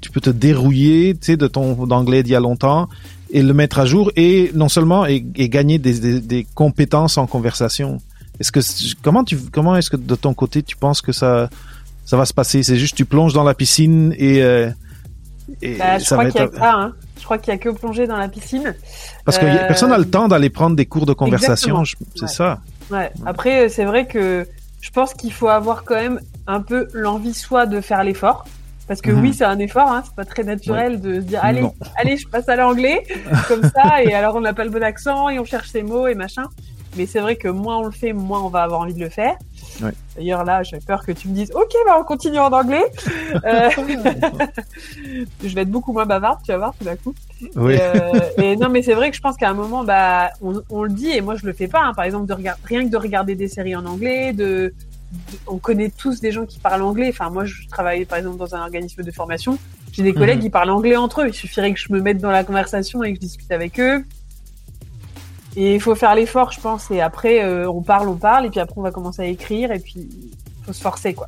tu 0.00 0.10
peux 0.12 0.20
te 0.20 0.30
dérouiller, 0.30 1.14
tu 1.20 1.26
sais, 1.26 1.36
de 1.36 1.48
ton 1.48 1.86
d'anglais 1.86 2.22
d'il 2.22 2.32
y 2.32 2.36
a 2.36 2.40
longtemps 2.40 2.88
et 3.30 3.42
le 3.42 3.52
mettre 3.52 3.78
à 3.80 3.86
jour 3.92 4.10
et 4.16 4.50
non 4.54 4.68
seulement 4.68 5.04
et, 5.06 5.24
et 5.36 5.48
gagner 5.48 5.78
des, 5.78 5.94
des, 5.98 6.20
des 6.20 6.46
compétences 6.54 7.18
en 7.18 7.26
conversation. 7.26 7.90
Est-ce 8.40 8.52
que 8.52 8.60
comment 9.02 9.24
tu 9.24 9.36
comment 9.56 9.74
est-ce 9.76 9.90
que 9.90 9.96
de 9.96 10.14
ton 10.14 10.32
côté 10.34 10.62
tu 10.62 10.76
penses 10.76 11.00
que 11.02 11.12
ça 11.12 11.50
ça 12.04 12.16
va 12.16 12.24
se 12.24 12.32
passer? 12.32 12.62
C'est 12.62 12.76
juste 12.84 12.94
tu 12.96 13.04
plonges 13.04 13.34
dans 13.34 13.42
la 13.44 13.54
piscine 13.54 14.14
et, 14.16 14.40
euh, 14.42 14.70
et 15.60 15.74
Bah, 15.76 15.98
je 15.98 16.04
ça 16.04 16.14
crois 16.14 16.24
va 16.26 16.30
qu'il 16.30 16.40
y 16.40 16.44
a 16.44 16.46
être 16.46 16.56
ça. 16.56 16.74
Hein. 16.74 16.92
Je 17.18 17.24
crois 17.24 17.38
qu'il 17.38 17.52
y 17.52 17.56
a 17.56 17.58
que 17.58 17.70
plonger 17.70 18.06
dans 18.06 18.16
la 18.16 18.28
piscine. 18.28 18.72
parce 19.24 19.36
que 19.38 19.46
Euh, 19.46 19.66
personne 19.66 19.90
n'a 19.90 19.98
le 19.98 20.08
temps 20.08 20.28
d'aller 20.28 20.50
prendre 20.50 20.76
des 20.76 20.86
cours 20.86 21.04
de 21.06 21.12
conversation. 21.12 21.82
C'est 22.14 22.22
Ouais. 22.22 22.28
ça. 22.28 22.60
Ouais. 22.92 23.10
Après, 23.26 23.54
euh, 23.66 23.68
c'est 23.68 23.84
vrai 23.84 24.06
que 24.06 24.46
je 24.80 24.90
pense 24.90 25.12
qu'il 25.12 25.32
faut 25.32 25.48
avoir 25.48 25.82
quand 25.84 25.96
même 25.96 26.20
un 26.48 26.60
peu 26.60 26.88
l'envie 26.92 27.34
soit 27.34 27.66
de 27.66 27.80
faire 27.80 28.02
l'effort. 28.02 28.44
Parce 28.88 29.02
que 29.02 29.10
Mhm. 29.10 29.20
oui, 29.20 29.34
c'est 29.34 29.44
un 29.44 29.58
effort, 29.58 29.92
hein, 29.92 30.02
c'est 30.04 30.14
pas 30.14 30.24
très 30.24 30.42
naturel 30.44 31.00
de 31.00 31.16
se 31.16 31.26
dire 31.26 31.40
allez, 31.42 31.60
Non. 31.60 31.74
allez, 31.98 32.16
je 32.16 32.26
passe 32.26 32.48
à 32.48 32.56
l'anglais 32.56 33.04
comme 33.48 33.62
ça, 33.62 34.02
et 34.02 34.14
alors 34.14 34.34
on 34.34 34.40
n'a 34.40 34.54
pas 34.54 34.64
le 34.64 34.70
bon 34.70 34.82
accent 34.82 35.28
et 35.28 35.38
on 35.38 35.44
cherche 35.44 35.68
ses 35.68 35.82
mots 35.82 36.06
et 36.08 36.14
machin. 36.14 36.44
Mais 36.96 37.04
c'est 37.04 37.20
vrai 37.20 37.36
que 37.36 37.48
moins 37.48 37.76
on 37.76 37.84
le 37.84 37.90
fait, 37.90 38.14
moins 38.14 38.40
on 38.42 38.48
va 38.48 38.62
avoir 38.62 38.80
envie 38.80 38.94
de 38.94 39.00
le 39.00 39.10
faire. 39.10 39.34
Ouais. 39.82 39.92
D'ailleurs 40.16 40.42
là, 40.42 40.62
j'ai 40.62 40.78
peur 40.78 41.04
que 41.04 41.12
tu 41.12 41.28
me 41.28 41.34
dises 41.34 41.52
ok, 41.54 41.70
bah 41.86 41.98
on 42.00 42.04
continue 42.04 42.38
en 42.38 42.50
anglais. 42.50 42.82
Euh, 43.44 43.68
je 45.44 45.54
vais 45.54 45.60
être 45.62 45.70
beaucoup 45.70 45.92
moins 45.92 46.06
bavarde, 46.06 46.40
tu 46.44 46.50
vas 46.52 46.56
voir 46.58 46.74
tout 46.78 46.84
d'un 46.84 46.96
coup. 46.96 47.14
Oui. 47.56 47.74
Et, 47.74 47.80
euh, 47.82 48.20
et 48.38 48.56
non, 48.56 48.68
mais 48.70 48.82
c'est 48.82 48.94
vrai 48.94 49.10
que 49.10 49.16
je 49.16 49.20
pense 49.20 49.36
qu'à 49.36 49.50
un 49.50 49.54
moment, 49.54 49.84
bah, 49.84 50.30
on, 50.42 50.62
on 50.70 50.82
le 50.84 50.90
dit, 50.90 51.10
et 51.10 51.20
moi 51.20 51.36
je 51.36 51.46
le 51.46 51.52
fais 51.52 51.68
pas. 51.68 51.82
hein. 51.82 51.92
par 51.94 52.04
exemple, 52.06 52.26
de 52.26 52.32
regard- 52.32 52.56
rien 52.64 52.84
que 52.84 52.90
de 52.90 52.96
regarder 52.96 53.34
des 53.34 53.48
séries 53.48 53.76
en 53.76 53.84
anglais, 53.86 54.32
de- 54.32 54.72
on 55.46 55.58
connaît 55.58 55.90
tous 55.90 56.20
des 56.20 56.32
gens 56.32 56.44
qui 56.46 56.58
parlent 56.58 56.82
anglais. 56.82 57.08
Enfin, 57.10 57.30
moi, 57.30 57.44
je 57.44 57.66
travaille 57.68 58.04
par 58.04 58.18
exemple 58.18 58.36
dans 58.38 58.54
un 58.54 58.60
organisme 58.60 59.02
de 59.02 59.10
formation. 59.10 59.58
J'ai 59.92 60.02
des 60.02 60.12
collègues 60.12 60.36
Mhm. 60.38 60.42
qui 60.44 60.50
parlent 60.50 60.70
anglais 60.70 60.96
entre 60.96 61.22
eux. 61.22 61.28
Il 61.28 61.34
suffirait 61.34 61.72
que 61.72 61.80
je 61.80 61.92
me 61.92 62.00
mette 62.00 62.18
dans 62.18 62.30
la 62.30 62.44
conversation 62.44 63.02
et 63.02 63.10
que 63.12 63.16
je 63.16 63.20
discute 63.20 63.50
avec 63.50 63.80
eux. 63.80 64.04
Et 65.56 65.74
il 65.74 65.80
faut 65.80 65.94
faire 65.94 66.14
l'effort, 66.14 66.52
je 66.52 66.60
pense. 66.60 66.90
Et 66.90 67.00
après, 67.00 67.42
euh, 67.42 67.68
on 67.70 67.82
parle, 67.82 68.08
on 68.08 68.16
parle, 68.16 68.46
et 68.46 68.50
puis 68.50 68.60
après, 68.60 68.74
on 68.76 68.82
va 68.82 68.90
commencer 68.90 69.22
à 69.22 69.26
écrire, 69.26 69.72
et 69.72 69.78
puis 69.80 70.08
faut 70.64 70.72
se 70.72 70.80
forcer, 70.80 71.14
quoi. 71.14 71.26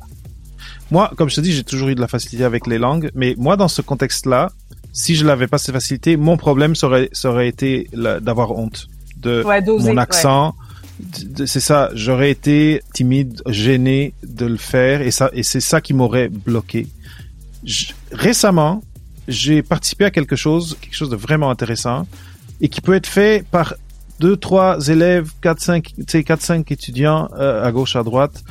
Moi, 0.91 1.11
comme 1.17 1.29
je 1.29 1.35
te 1.35 1.41
dis, 1.41 1.51
j'ai 1.51 1.63
toujours 1.63 1.89
eu 1.89 1.95
de 1.95 2.01
la 2.01 2.07
facilité 2.07 2.43
avec 2.43 2.67
les 2.67 2.77
langues, 2.77 3.09
mais 3.15 3.33
moi, 3.37 3.57
dans 3.57 3.67
ce 3.67 3.81
contexte-là, 3.81 4.51
si 4.93 5.15
je 5.15 5.25
n'avais 5.25 5.47
pas 5.47 5.57
cette 5.57 5.73
facilité, 5.73 6.17
mon 6.17 6.37
problème 6.37 6.75
serait, 6.75 7.09
serait 7.13 7.47
été 7.47 7.89
d'avoir 7.93 8.51
honte 8.51 8.87
de 9.17 9.43
Ouais, 9.43 9.61
mon 9.61 9.97
accent. 9.97 10.53
C'est 11.45 11.59
ça, 11.59 11.89
j'aurais 11.93 12.31
été 12.31 12.81
timide, 12.93 13.41
gêné 13.47 14.13
de 14.23 14.45
le 14.45 14.57
faire, 14.57 15.01
et 15.01 15.11
ça, 15.11 15.29
et 15.33 15.43
c'est 15.43 15.59
ça 15.59 15.81
qui 15.81 15.93
m'aurait 15.93 16.29
bloqué. 16.29 16.87
Récemment, 18.11 18.83
j'ai 19.27 19.61
participé 19.61 20.05
à 20.05 20.11
quelque 20.11 20.35
chose, 20.35 20.77
quelque 20.81 20.95
chose 20.95 21.09
de 21.09 21.15
vraiment 21.15 21.49
intéressant. 21.49 22.07
et 22.61 22.69
qui 22.69 22.79
peut 22.79 22.93
être 22.93 23.07
fait 23.07 23.45
par 23.49 23.75
deux, 24.19 24.37
trois 24.37 24.87
élèves, 24.87 25.31
quatre, 25.41 25.61
cinq, 25.61 25.93
quatre, 26.07 26.41
cinq 26.41 26.71
étudiants 26.71 27.27
euh, 27.37 27.63
à 27.65 27.71
gauche, 27.71 27.95
à 27.95 28.03
droite, 28.03 28.43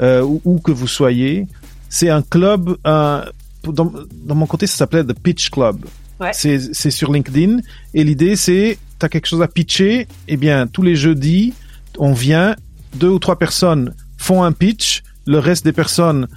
euh, 0.00 0.22
où, 0.22 0.40
où, 0.44 0.60
que 0.60 0.70
vous 0.70 0.86
soyez. 0.86 1.46
C'est 1.88 2.10
un 2.10 2.22
club. 2.22 2.76
Un, 2.84 3.24
dans, 3.64 3.90
dans 4.12 4.34
mon 4.34 4.46
côté, 4.46 4.66
ça 4.66 4.76
s'appelait 4.76 5.02
The 5.02 5.18
Pitch 5.18 5.48
Club. 5.48 5.86
Ouais. 6.20 6.30
C'est 6.32 6.90
sur 6.90 7.10
LinkedIn 7.10 7.58
et 7.92 8.04
l'idée 8.04 8.36
c'est 8.36 8.78
t'as 9.00 9.08
quelque 9.08 9.26
chose 9.26 9.42
à 9.42 9.48
pitcher. 9.48 10.06
Eh 10.28 10.36
bien, 10.36 10.66
tous 10.68 10.82
les 10.82 10.94
jeudis, 10.94 11.54
on 11.98 12.12
vient, 12.12 12.56
deux 12.94 13.08
ou 13.08 13.18
trois 13.18 13.38
personnes 13.38 13.94
font 14.16 14.42
un 14.42 14.52
pitch, 14.52 15.02
le 15.26 15.38
reste 15.38 15.64
des 15.64 15.72
personnes 15.72 16.28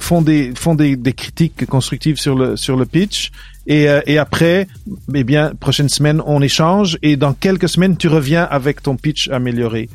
font 0.00 0.22
des 0.22 0.52
font 0.56 0.74
des, 0.74 0.96
des 0.96 1.12
critiques 1.12 1.66
constructives 1.66 2.16
sur 2.16 2.34
le 2.34 2.56
sur 2.56 2.76
le 2.76 2.86
pitch. 2.86 3.30
Et, 3.66 3.88
euh, 3.88 4.00
et 4.06 4.18
après 4.18 4.66
eh 5.14 5.24
bien 5.24 5.52
prochaine 5.58 5.88
semaine 5.88 6.20
on 6.26 6.42
échange 6.42 6.98
et 7.00 7.16
dans 7.16 7.32
quelques 7.32 7.68
semaines 7.68 7.96
tu 7.96 8.08
reviens 8.08 8.44
avec 8.44 8.82
ton 8.82 8.96
pitch 8.96 9.28
amélioré. 9.28 9.88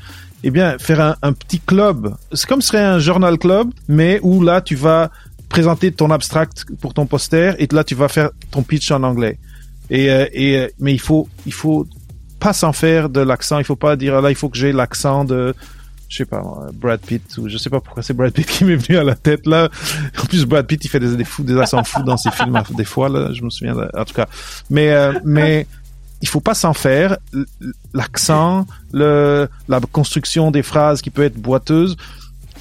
Eh 0.44 0.52
bien 0.52 0.78
faire 0.80 1.02
un, 1.02 1.16
un 1.22 1.34
petit 1.34 1.60
club. 1.60 2.16
C'est 2.34 2.48
comme 2.48 2.62
ce 2.62 2.70
serait 2.70 2.84
un 2.84 3.00
journal 3.00 3.38
club 3.38 3.70
mais 3.88 4.20
où 4.24 4.42
là 4.42 4.62
tu 4.62 4.76
vas 4.76 5.12
présenter 5.50 5.92
ton 5.92 6.12
abstract 6.12 6.66
pour 6.80 6.94
ton 6.94 7.06
poster 7.06 7.56
et 7.60 7.68
là 7.72 7.84
tu 7.84 7.96
vas 7.96 8.08
faire 8.08 8.30
ton 8.52 8.64
pitch 8.64 8.90
en 8.92 9.04
anglais. 9.04 9.38
Et, 9.90 10.10
euh, 10.10 10.26
et 10.32 10.58
euh, 10.58 10.68
mais 10.80 10.94
il 10.94 11.02
faut 11.02 11.28
il 11.46 11.54
faut 11.54 11.88
pas 12.40 12.54
s'en 12.54 12.74
faire 12.74 13.10
de 13.10 13.22
l'accent 13.22 13.60
il 13.60 13.66
faut 13.66 13.76
pas 13.76 13.96
dire 13.96 14.22
là 14.22 14.30
il 14.30 14.36
faut 14.36 14.50
que 14.50 14.58
j'ai 14.58 14.72
l'accent 14.72 15.26
de 15.26 15.54
je 16.10 16.18
sais 16.18 16.26
pas, 16.26 16.42
Brad 16.74 17.00
Pitt, 17.00 17.38
ou 17.38 17.48
je 17.48 17.58
sais 17.58 17.70
pas 17.70 17.80
pourquoi 17.80 18.02
c'est 18.02 18.16
Brad 18.16 18.34
Pitt 18.34 18.48
qui 18.48 18.66
m'est 18.66 18.76
venu 18.76 18.98
à 18.98 19.04
la 19.04 19.14
tête 19.14 19.46
là. 19.46 19.70
En 20.20 20.26
plus, 20.26 20.44
Brad 20.46 20.66
Pitt, 20.66 20.84
il 20.84 20.88
fait 20.88 21.00
des, 21.00 21.16
des 21.16 21.24
fous, 21.24 21.44
des 21.44 21.56
accents 21.58 21.84
fous 21.84 22.02
dans 22.02 22.18
ses 22.18 22.32
films 22.32 22.60
des 22.72 22.84
fois 22.84 23.10
là. 23.10 23.32
Je 23.32 23.44
me 23.44 23.52
souviens, 23.52 23.76
en 23.96 24.06
tout 24.06 24.16
cas. 24.16 24.28
Mais 24.72 24.92
euh, 24.92 25.14
mais 25.24 25.68
il 26.22 26.28
faut 26.28 26.42
pas 26.42 26.56
s'en 26.56 26.74
faire. 26.74 27.18
L'accent, 27.94 28.66
le 28.92 29.48
la 29.68 29.80
construction 29.80 30.50
des 30.50 30.64
phrases 30.64 31.02
qui 31.04 31.12
peut 31.12 31.24
être 31.24 31.38
boiteuse, 31.38 31.96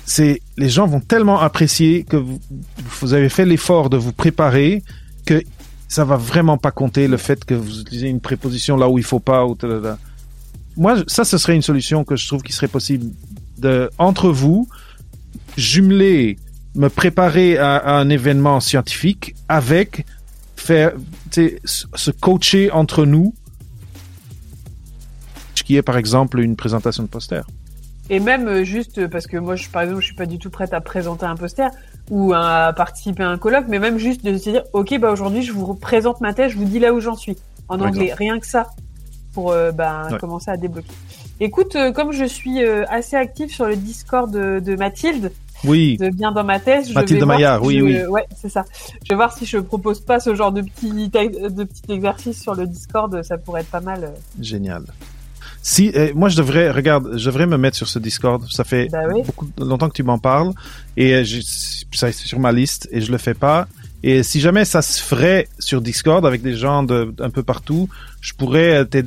c'est 0.05 0.43
les 0.59 0.69
gens 0.69 0.87
vont 0.87 1.01
tellement 1.01 1.41
apprécier 1.41 2.05
que 2.05 2.17
vous 2.17 3.15
avez 3.15 3.31
fait 3.31 3.47
l'effort 3.47 3.89
de 3.89 3.97
vous 3.97 4.13
préparer 4.13 4.83
que 5.25 5.43
ça 5.89 6.05
va 6.05 6.17
vraiment 6.17 6.59
pas 6.59 6.71
compter 6.71 7.09
le 7.09 7.17
fait 7.17 7.45
que 7.45 7.55
vous 7.55 7.81
utilisez 7.81 8.09
une 8.09 8.21
préposition 8.21 8.77
là 8.77 8.89
où 8.89 8.99
il 8.99 9.05
faut 9.05 9.21
pas 9.21 9.47
ou. 9.47 9.57
Moi, 10.77 10.97
ça, 11.09 11.25
ce 11.25 11.39
serait 11.39 11.57
une 11.57 11.63
solution 11.63 12.05
que 12.05 12.15
je 12.15 12.27
trouve 12.27 12.43
qui 12.43 12.53
serait 12.53 12.69
possible 12.69 13.11
de, 13.59 13.91
entre 13.99 14.29
vous, 14.29 14.69
jumeler, 15.57 16.39
me 16.77 16.89
préparer 16.89 17.59
à, 17.59 17.77
à 17.77 17.95
un 17.95 18.09
événement 18.11 18.61
scientifique 18.61 19.35
avec 19.49 20.07
faire, 20.55 20.93
se 21.33 22.11
coacher 22.11 22.71
entre 22.71 23.05
nous, 23.05 23.35
ce 25.55 25.63
qui 25.65 25.77
est 25.77 25.83
par 25.83 25.97
exemple 25.97 26.39
une 26.41 26.55
présentation 26.55 27.03
de 27.03 27.09
poster. 27.09 27.43
Et 28.11 28.21
même 28.21 28.49
euh, 28.49 28.65
juste 28.65 29.07
parce 29.09 29.27
que 29.27 29.37
moi, 29.37 29.57
je, 29.57 29.69
par 29.69 29.83
exemple, 29.83 30.01
je 30.01 30.07
suis 30.07 30.15
pas 30.15 30.27
du 30.27 30.39
tout 30.39 30.51
prête 30.51 30.73
à 30.73 30.81
présenter 30.81 31.27
un 31.27 31.37
poster 31.37 31.69
ou 32.11 32.33
à 32.35 32.73
participer 32.77 33.23
à 33.23 33.29
un 33.31 33.39
colloque, 33.39 33.67
mais 33.69 33.79
même 33.79 33.99
juste 33.99 34.25
de 34.25 34.37
se 34.37 34.51
dire, 34.51 34.63
ok, 34.73 34.99
bah 34.99 35.11
aujourd'hui, 35.11 35.43
je 35.43 35.53
vous 35.53 35.75
présente 35.75 36.21
ma 36.21 36.33
thèse, 36.35 36.53
je 36.53 36.57
vous 36.59 36.65
dis 36.65 36.79
là 36.79 36.93
où 36.93 37.01
j'en 37.01 37.17
suis 37.17 37.37
en 37.69 37.81
anglais, 37.81 38.15
rien 38.15 38.39
que 38.41 38.47
ça 38.47 38.69
pour 39.35 39.53
euh, 39.53 39.71
Ouais. 39.73 40.19
commencer 40.19 40.51
à 40.51 40.57
débloquer. 40.57 40.89
Écoute, 41.41 41.77
euh, 41.77 41.93
comme 41.93 42.13
je 42.13 42.25
suis 42.25 42.65
euh, 42.65 42.85
assez 42.89 43.15
active 43.15 43.51
sur 43.53 43.67
le 43.67 43.77
Discord 43.77 44.31
de, 44.31 44.59
de 44.59 44.75
Mathilde, 44.75 45.31
Oui, 45.65 45.97
de 45.99 46.09
bien 46.09 46.33
dans 46.33 46.43
ma 46.45 46.59
thèse, 46.61 46.89
je 46.89 46.95
Mathilde 46.95 47.21
vais 47.21 47.25
voir 47.27 47.37
Maillard, 47.37 47.61
si 47.61 47.67
oui, 47.67 47.79
je- 47.79 47.85
oui. 48.07 48.07
Ouais, 48.07 48.27
c'est 48.37 48.49
ça. 48.49 48.65
Je 49.05 49.09
vais 49.11 49.15
voir 49.17 49.33
si 49.37 49.45
je 49.47 49.59
propose 49.59 50.01
pas 50.01 50.19
ce 50.19 50.35
genre 50.35 50.51
de 50.51 50.63
petit 50.63 50.91
de 50.91 51.65
petit 51.65 51.93
exercice 51.93 52.41
sur 52.43 52.55
le 52.55 52.67
Discord, 52.67 53.23
ça 53.23 53.39
pourrait 53.39 53.61
être 53.61 53.71
pas 53.71 53.81
mal. 53.81 54.05
euh. 54.05 54.09
génial. 54.41 54.83
Si, 55.71 55.93
euh, 55.95 56.13
moi 56.15 56.31
je 56.31 56.37
devrais, 56.39 56.71
regarde, 56.71 57.19
je 57.19 57.27
devrais 57.27 57.47
me 57.47 57.59
mettre 57.59 57.77
sur 57.77 57.89
ce 57.89 57.99
Discord. 57.99 58.43
Ça 58.51 58.65
fait 58.65 58.89
Bah 58.91 59.01
oui. 59.13 59.21
beaucoup 59.23 59.47
longtemps 59.59 59.89
que 59.91 59.95
tu 59.95 60.03
m'en 60.03 60.19
parles 60.19 60.53
et 60.97 61.13
euh, 61.15 61.25
ça 61.93 62.11
c'est 62.11 62.27
sur 62.27 62.39
ma 62.41 62.53
liste 62.53 62.89
et 62.91 63.03
je 63.03 63.13
le 63.13 63.19
fais 63.19 63.35
pas. 63.35 63.69
Et 64.03 64.23
si 64.23 64.41
jamais 64.41 64.65
ça 64.65 64.81
se 64.81 65.03
ferait 65.03 65.47
sur 65.59 65.83
Discord 65.83 66.25
avec 66.25 66.41
des 66.41 66.55
gens 66.57 66.85
de 66.85 67.13
un 67.21 67.29
peu 67.31 67.43
partout, 67.43 67.87
je 68.23 68.33
pourrais, 68.33 68.87
euh, 68.95 69.03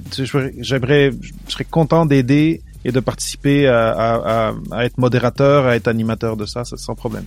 j'aimerais, 0.60 1.12
je 1.22 1.32
serais 1.52 1.64
content 1.64 2.06
d'aider 2.06 2.62
et 2.86 2.92
de 2.92 3.00
participer 3.00 3.68
à, 3.68 3.90
à, 3.90 4.50
à, 4.50 4.54
à 4.72 4.86
être 4.86 4.98
modérateur, 5.00 5.66
à 5.66 5.76
être 5.76 5.88
animateur 5.88 6.38
de 6.38 6.46
ça, 6.46 6.64
ça 6.64 6.78
sans 6.78 6.94
problème. 6.94 7.26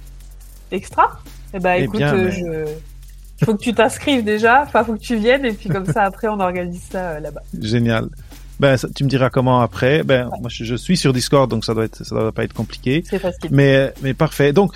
Extra? 0.71 1.19
Eh 1.55 1.59
ben 1.59 1.75
Eh 1.79 1.83
écoute, 1.85 1.99
bien, 1.99 2.15
mais- 2.15 2.31
je 2.31 2.65
il 3.41 3.47
faut 3.47 3.55
que 3.57 3.63
tu 3.63 3.75
t'inscrives 3.75 4.23
déjà, 4.25 4.63
enfin 4.63 4.85
faut 4.85 4.95
que 4.95 5.01
tu 5.01 5.17
viennes 5.17 5.45
et 5.45 5.53
puis 5.53 5.69
comme 5.69 5.87
ça 5.87 6.03
après 6.11 6.29
on 6.29 6.39
organise 6.39 6.83
ça 6.93 7.11
euh, 7.11 7.21
là-bas. 7.21 7.43
Génial. 7.61 8.09
Ben, 8.61 8.77
ça- 8.77 8.89
tu 8.95 9.05
me 9.05 9.09
diras 9.09 9.31
comment 9.31 9.61
après. 9.61 10.03
Ben, 10.05 10.29
moi, 10.41 10.49
je, 10.49 10.65
je 10.65 10.75
suis 10.77 10.97
sur 10.97 11.13
Discord, 11.13 11.51
donc 11.51 11.65
ça 11.65 11.75
doit 11.75 11.85
être, 11.85 12.05
ça 12.05 12.15
doit 12.15 12.33
pas 12.33 12.45
être 12.45 12.53
compliqué. 12.53 13.03
C'est 13.09 13.19
facile. 13.19 13.51
Mais, 13.51 13.93
mais 14.03 14.15
parfait. 14.15 14.53
Donc, 14.53 14.73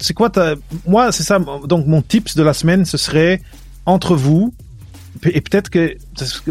c'est 0.00 0.14
quoi 0.14 0.30
ta, 0.30 0.54
moi, 0.86 1.10
c'est 1.12 1.24
ça. 1.24 1.38
Donc, 1.64 1.86
mon 1.86 2.02
tips 2.02 2.36
de 2.36 2.42
la 2.42 2.52
semaine, 2.52 2.84
ce 2.84 2.96
serait 2.96 3.42
entre 3.84 4.14
vous, 4.14 4.54
et 5.24 5.40
peut-être 5.40 5.70
que, 5.70 5.96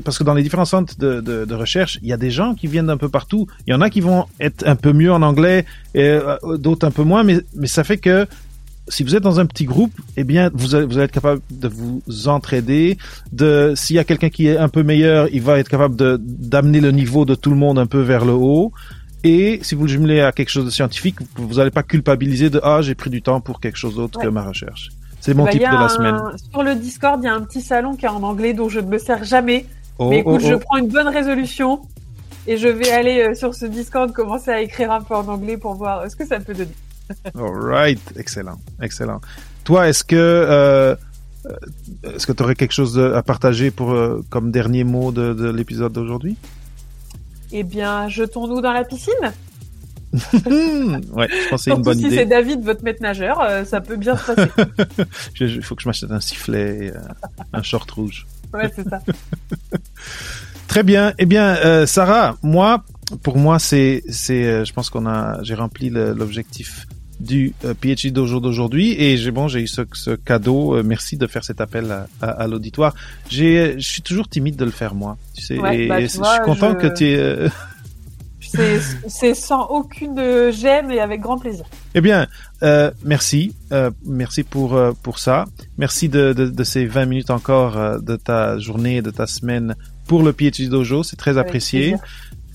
parce 0.04 0.18
que 0.18 0.24
dans 0.24 0.34
les 0.34 0.44
différents 0.44 0.66
centres 0.66 0.98
de, 0.98 1.22
de, 1.22 1.46
de 1.46 1.54
recherche, 1.56 2.00
il 2.02 2.08
y 2.10 2.14
a 2.14 2.18
des 2.18 2.32
gens 2.32 2.56
qui 2.56 2.68
viennent 2.68 2.88
d'un 2.88 2.98
peu 2.98 3.10
partout. 3.10 3.48
Il 3.68 3.72
y 3.72 3.74
en 3.74 3.80
a 3.82 3.90
qui 3.90 4.02
vont 4.02 4.26
être 4.40 4.68
un 4.68 4.76
peu 4.76 4.92
mieux 4.92 5.14
en 5.14 5.22
anglais, 5.22 5.66
et 5.94 6.04
euh, 6.04 6.36
d'autres 6.58 6.86
un 6.88 6.92
peu 6.92 7.04
moins, 7.04 7.24
mais, 7.24 7.38
mais 7.56 7.68
ça 7.68 7.84
fait 7.84 7.98
que, 7.98 8.28
si 8.88 9.04
vous 9.04 9.16
êtes 9.16 9.24
dans 9.24 9.40
un 9.40 9.46
petit 9.46 9.66
groupe, 9.66 9.94
eh 10.18 10.24
bien, 10.24 10.52
vous 10.54 10.76
allez, 10.76 10.86
vous 10.86 10.94
allez 10.98 11.06
être 11.06 11.12
capable 11.12 11.42
de 11.52 11.68
vous 11.68 12.02
entraider. 12.28 12.98
De, 13.32 13.74
s'il 13.76 13.96
y 13.96 14.00
a 14.00 14.04
quelqu'un 14.04 14.30
qui 14.30 14.48
est 14.48 14.58
un 14.58 14.70
peu 14.70 14.84
meilleur, 14.84 15.28
il 15.32 15.42
va 15.42 15.58
être 15.60 15.70
capable 15.70 15.96
de 15.96 16.20
d'amener 16.22 16.82
le 16.82 16.92
niveau 16.92 17.26
de 17.26 17.36
tout 17.36 17.50
le 17.50 17.56
monde 17.56 17.80
un 17.80 17.88
peu 17.88 18.02
vers 18.02 18.26
le 18.26 18.34
haut. 18.34 18.72
Et 19.24 19.60
si 19.64 19.74
vous 19.74 19.84
le 19.84 19.88
jumelez 19.90 20.22
à 20.22 20.32
quelque 20.32 20.50
chose 20.50 20.66
de 20.66 20.70
scientifique, 20.70 21.16
vous 21.36 21.56
n'allez 21.56 21.72
pas 21.72 21.82
culpabiliser 21.82 22.52
de 22.52 22.60
ah 22.64 22.82
j'ai 22.82 22.94
pris 22.94 23.10
du 23.10 23.22
temps 23.24 23.42
pour 23.42 23.60
quelque 23.60 23.78
chose 23.78 23.96
d'autre 23.96 24.20
Ouais. 24.20 24.26
que 24.26 24.30
ma 24.30 24.44
recherche. 24.44 24.90
C'est 25.20 25.34
mon 25.34 25.46
Bah, 25.46 25.50
type 25.52 25.62
de 25.62 25.66
la 25.66 25.86
un- 25.86 25.90
semaine. 25.90 26.20
Sur 26.52 26.62
le 26.62 26.76
Discord, 26.76 27.20
il 27.24 27.26
y 27.26 27.30
a 27.30 27.34
un 27.34 27.42
petit 27.42 27.62
salon 27.62 27.96
qui 27.96 28.06
est 28.06 28.10
en 28.10 28.22
anglais 28.22 28.54
dont 28.54 28.70
je 28.70 28.80
ne 28.80 28.86
me 28.88 29.00
sers 29.00 29.24
jamais. 29.24 29.66
Oh, 29.98 30.10
Mais 30.12 30.20
écoute, 30.20 30.42
oh, 30.44 30.48
je 30.48 30.54
oh. 30.54 30.60
prends 30.60 30.78
une 30.78 30.90
bonne 30.90 31.08
résolution 31.08 31.82
et 32.46 32.58
je 32.58 32.68
vais 32.68 32.92
aller 32.92 33.22
euh, 33.30 33.34
sur 33.34 33.56
ce 33.56 33.66
Discord 33.66 34.12
commencer 34.14 34.52
à 34.52 34.62
écrire 34.62 34.92
un 34.92 35.02
peu 35.02 35.16
en 35.16 35.28
anglais 35.28 35.58
pour 35.58 35.74
voir 35.74 36.02
euh, 36.02 36.10
ce 36.10 36.16
que 36.16 36.28
ça 36.28 36.40
peut 36.40 36.54
donner. 36.54 36.70
Alright, 37.36 38.00
excellent, 38.18 38.60
excellent. 38.82 39.22
Toi, 39.64 39.90
est-ce 39.90 40.04
que 40.04 40.16
euh, 40.16 40.96
est-ce 42.04 42.26
que 42.28 42.32
tu 42.34 42.44
aurais 42.44 42.56
quelque 42.56 42.74
chose 42.74 42.94
de- 42.94 43.14
à 43.14 43.22
partager 43.24 43.72
pour 43.72 43.92
euh, 43.94 44.24
comme 44.30 44.52
dernier 44.52 44.84
mot 44.84 45.12
de, 45.12 45.34
de 45.34 45.50
l'épisode 45.50 45.94
d'aujourd'hui? 45.94 46.38
Eh 47.52 47.64
bien, 47.64 48.08
jetons-nous 48.10 48.62
dans 48.62 48.74
la 48.74 48.84
piscine. 48.84 49.14
Ouais, 51.14 51.28
je 51.30 51.50
pense 51.50 51.50
que 51.50 51.58
c'est 51.58 51.72
une 51.72 51.82
bonne 51.82 51.98
si 51.98 52.04
c'est 52.10 52.16
idée. 52.16 52.26
David, 52.26 52.62
votre 52.64 52.84
maître 52.84 53.02
nageur, 53.02 53.42
euh, 53.42 53.66
ça 53.66 53.82
peut 53.82 53.98
bien 53.98 54.16
se 54.16 54.32
passer. 54.32 54.50
Il 55.42 55.62
faut 55.64 55.76
que 55.76 55.82
je 55.82 55.90
m'achète 55.90 56.12
un 56.12 56.22
sifflet, 56.22 56.88
et, 56.88 56.92
un 57.52 57.62
short 57.62 57.90
rouge. 57.92 58.26
ouais, 58.54 58.72
c'est 58.74 58.88
ça. 58.88 59.02
Très 60.68 60.84
bien. 60.84 61.14
Eh 61.18 61.26
bien, 61.26 61.56
euh, 61.58 61.86
Sarah, 61.86 62.38
moi, 62.44 62.84
pour 63.24 63.38
moi, 63.38 63.60
c'est, 63.60 64.04
c'est, 64.10 64.44
euh, 64.46 64.66
je 64.66 64.74
pense 64.74 64.90
qu'on 64.90 65.06
a, 65.06 65.42
j'ai 65.44 65.54
rempli 65.56 65.90
l'objectif 65.90 66.88
du 67.20 67.54
euh, 67.64 67.74
PhD 67.80 68.12
Dojo 68.12 68.40
d'aujourd'hui 68.42 68.92
et 69.02 69.16
j'ai 69.18 69.32
bon, 69.32 69.48
j'ai 69.48 69.62
eu 69.62 69.68
ce, 69.68 69.82
ce 69.94 70.12
cadeau. 70.12 70.76
Euh, 70.76 70.84
merci 70.84 71.16
de 71.16 71.28
faire 71.28 71.44
cet 71.46 71.62
appel 71.62 71.90
à, 71.92 72.08
à, 72.22 72.30
à 72.32 72.48
l'auditoire. 72.48 72.94
J'ai, 73.30 73.76
je 73.80 73.88
suis 73.88 74.02
toujours 74.02 74.28
timide 74.28 74.56
de 74.58 74.66
le 74.66 74.72
faire 74.72 74.96
moi, 74.96 75.18
tu 75.34 75.42
sais. 75.42 75.58
Ouais, 75.60 75.84
et 75.84 75.88
bah, 75.88 76.00
et 76.02 76.04
je 76.04 76.08
suis 76.10 76.22
content 76.44 76.72
je- 76.72 76.88
que 76.88 76.94
tu 76.94 77.06
aies. 77.06 77.48
C'est 79.08 79.34
sans 79.34 79.66
aucune 79.68 80.52
gêne 80.52 80.90
et 80.92 81.00
avec 81.00 81.20
grand 81.20 81.38
plaisir. 81.38 81.66
Eh 81.94 82.00
bien, 82.02 82.28
euh, 82.64 82.90
merci, 83.04 83.54
euh, 83.72 83.92
merci 84.06 84.44
pour 84.44 84.76
euh, 84.76 84.94
pour 85.04 85.20
ça. 85.20 85.46
Merci 85.78 86.08
de, 86.10 86.32
de, 86.32 86.48
de 86.48 86.64
ces 86.64 86.86
20 86.86 87.06
minutes 87.06 87.32
encore 87.32 88.00
de 88.02 88.16
ta 88.16 88.58
journée, 88.60 89.02
de 89.02 89.10
ta 89.12 89.28
semaine 89.28 89.76
pour 90.08 90.22
le 90.24 90.32
PhD 90.32 90.70
Dojo, 90.70 91.02
c'est 91.04 91.16
très 91.16 91.32
Avec 91.32 91.48
apprécié. 91.48 91.80
plaisir. 91.80 92.00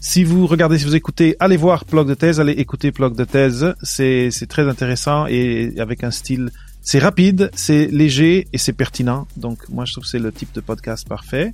Si 0.03 0.25
vous 0.25 0.47
regardez, 0.47 0.79
si 0.79 0.85
vous 0.87 0.97
écoutez, 0.97 1.37
allez 1.41 1.59
voir 1.59 1.85
Plug 1.85 2.09
de 2.09 2.15
thèse, 2.15 2.41
allez 2.41 2.53
écouter 2.53 2.91
Plug 2.91 3.15
de 3.15 3.25
thèse. 3.25 3.75
C'est 3.83 4.31
très 4.49 4.67
intéressant 4.69 5.27
et 5.27 5.75
avec 5.79 6.05
un 6.05 6.11
style, 6.11 6.51
c'est 6.81 6.99
rapide, 6.99 7.51
c'est 7.55 7.87
léger 7.87 8.49
et 8.53 8.59
c'est 8.59 8.73
pertinent. 8.73 9.27
Donc 9.37 9.69
moi 9.69 9.85
je 9.85 9.93
trouve 9.93 10.05
que 10.05 10.11
c'est 10.11 10.19
le 10.19 10.33
type 10.33 10.53
de 10.55 10.61
podcast 10.61 11.07
parfait. 11.07 11.53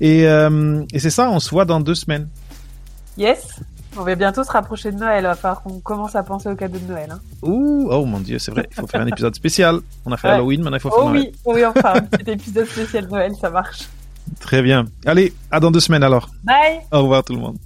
Et 0.00 0.26
euh, 0.26 0.82
et 0.92 0.98
c'est 1.00 1.10
ça, 1.10 1.30
on 1.30 1.38
se 1.38 1.50
voit 1.50 1.66
dans 1.66 1.80
deux 1.80 1.94
semaines. 1.94 2.28
Yes. 3.18 3.60
On 3.98 4.04
va 4.04 4.14
bientôt 4.14 4.42
se 4.42 4.50
rapprocher 4.50 4.90
de 4.90 4.96
Noël. 4.96 5.18
Il 5.18 5.26
va 5.26 5.34
falloir 5.34 5.60
qu'on 5.62 5.78
commence 5.80 6.16
à 6.16 6.22
penser 6.22 6.48
aux 6.48 6.56
cadeaux 6.56 6.78
de 6.78 6.86
Noël. 6.90 7.10
Hein. 7.12 7.20
Ouh, 7.42 7.88
oh 7.90 8.06
mon 8.06 8.20
dieu, 8.20 8.38
c'est 8.38 8.50
vrai, 8.52 8.66
il 8.70 8.74
faut 8.74 8.86
faire 8.86 9.02
un 9.02 9.06
épisode 9.06 9.34
spécial. 9.34 9.80
On 10.06 10.12
a 10.12 10.16
fait 10.16 10.28
Ouais. 10.28 10.34
Halloween, 10.34 10.62
maintenant 10.62 10.78
il 10.78 10.80
faut 10.80 10.88
faire 10.90 10.98
Oh 11.04 11.10
Noël. 11.10 11.24
oui, 11.26 11.32
oh 11.44 11.52
oui, 11.54 11.64
enfin, 11.66 11.96
un 11.96 12.00
petit 12.00 12.30
épisode 12.30 12.64
spécial 12.68 13.06
Noël, 13.10 13.32
ça 13.38 13.50
marche. 13.50 13.80
Très 14.40 14.62
bien. 14.62 14.86
Allez, 15.04 15.34
à 15.50 15.60
dans 15.60 15.70
deux 15.70 15.80
semaines 15.80 16.02
alors. 16.04 16.30
Bye 16.42 16.80
Au 16.90 17.02
revoir 17.02 17.22
tout 17.22 17.34
le 17.34 17.40
monde. 17.40 17.58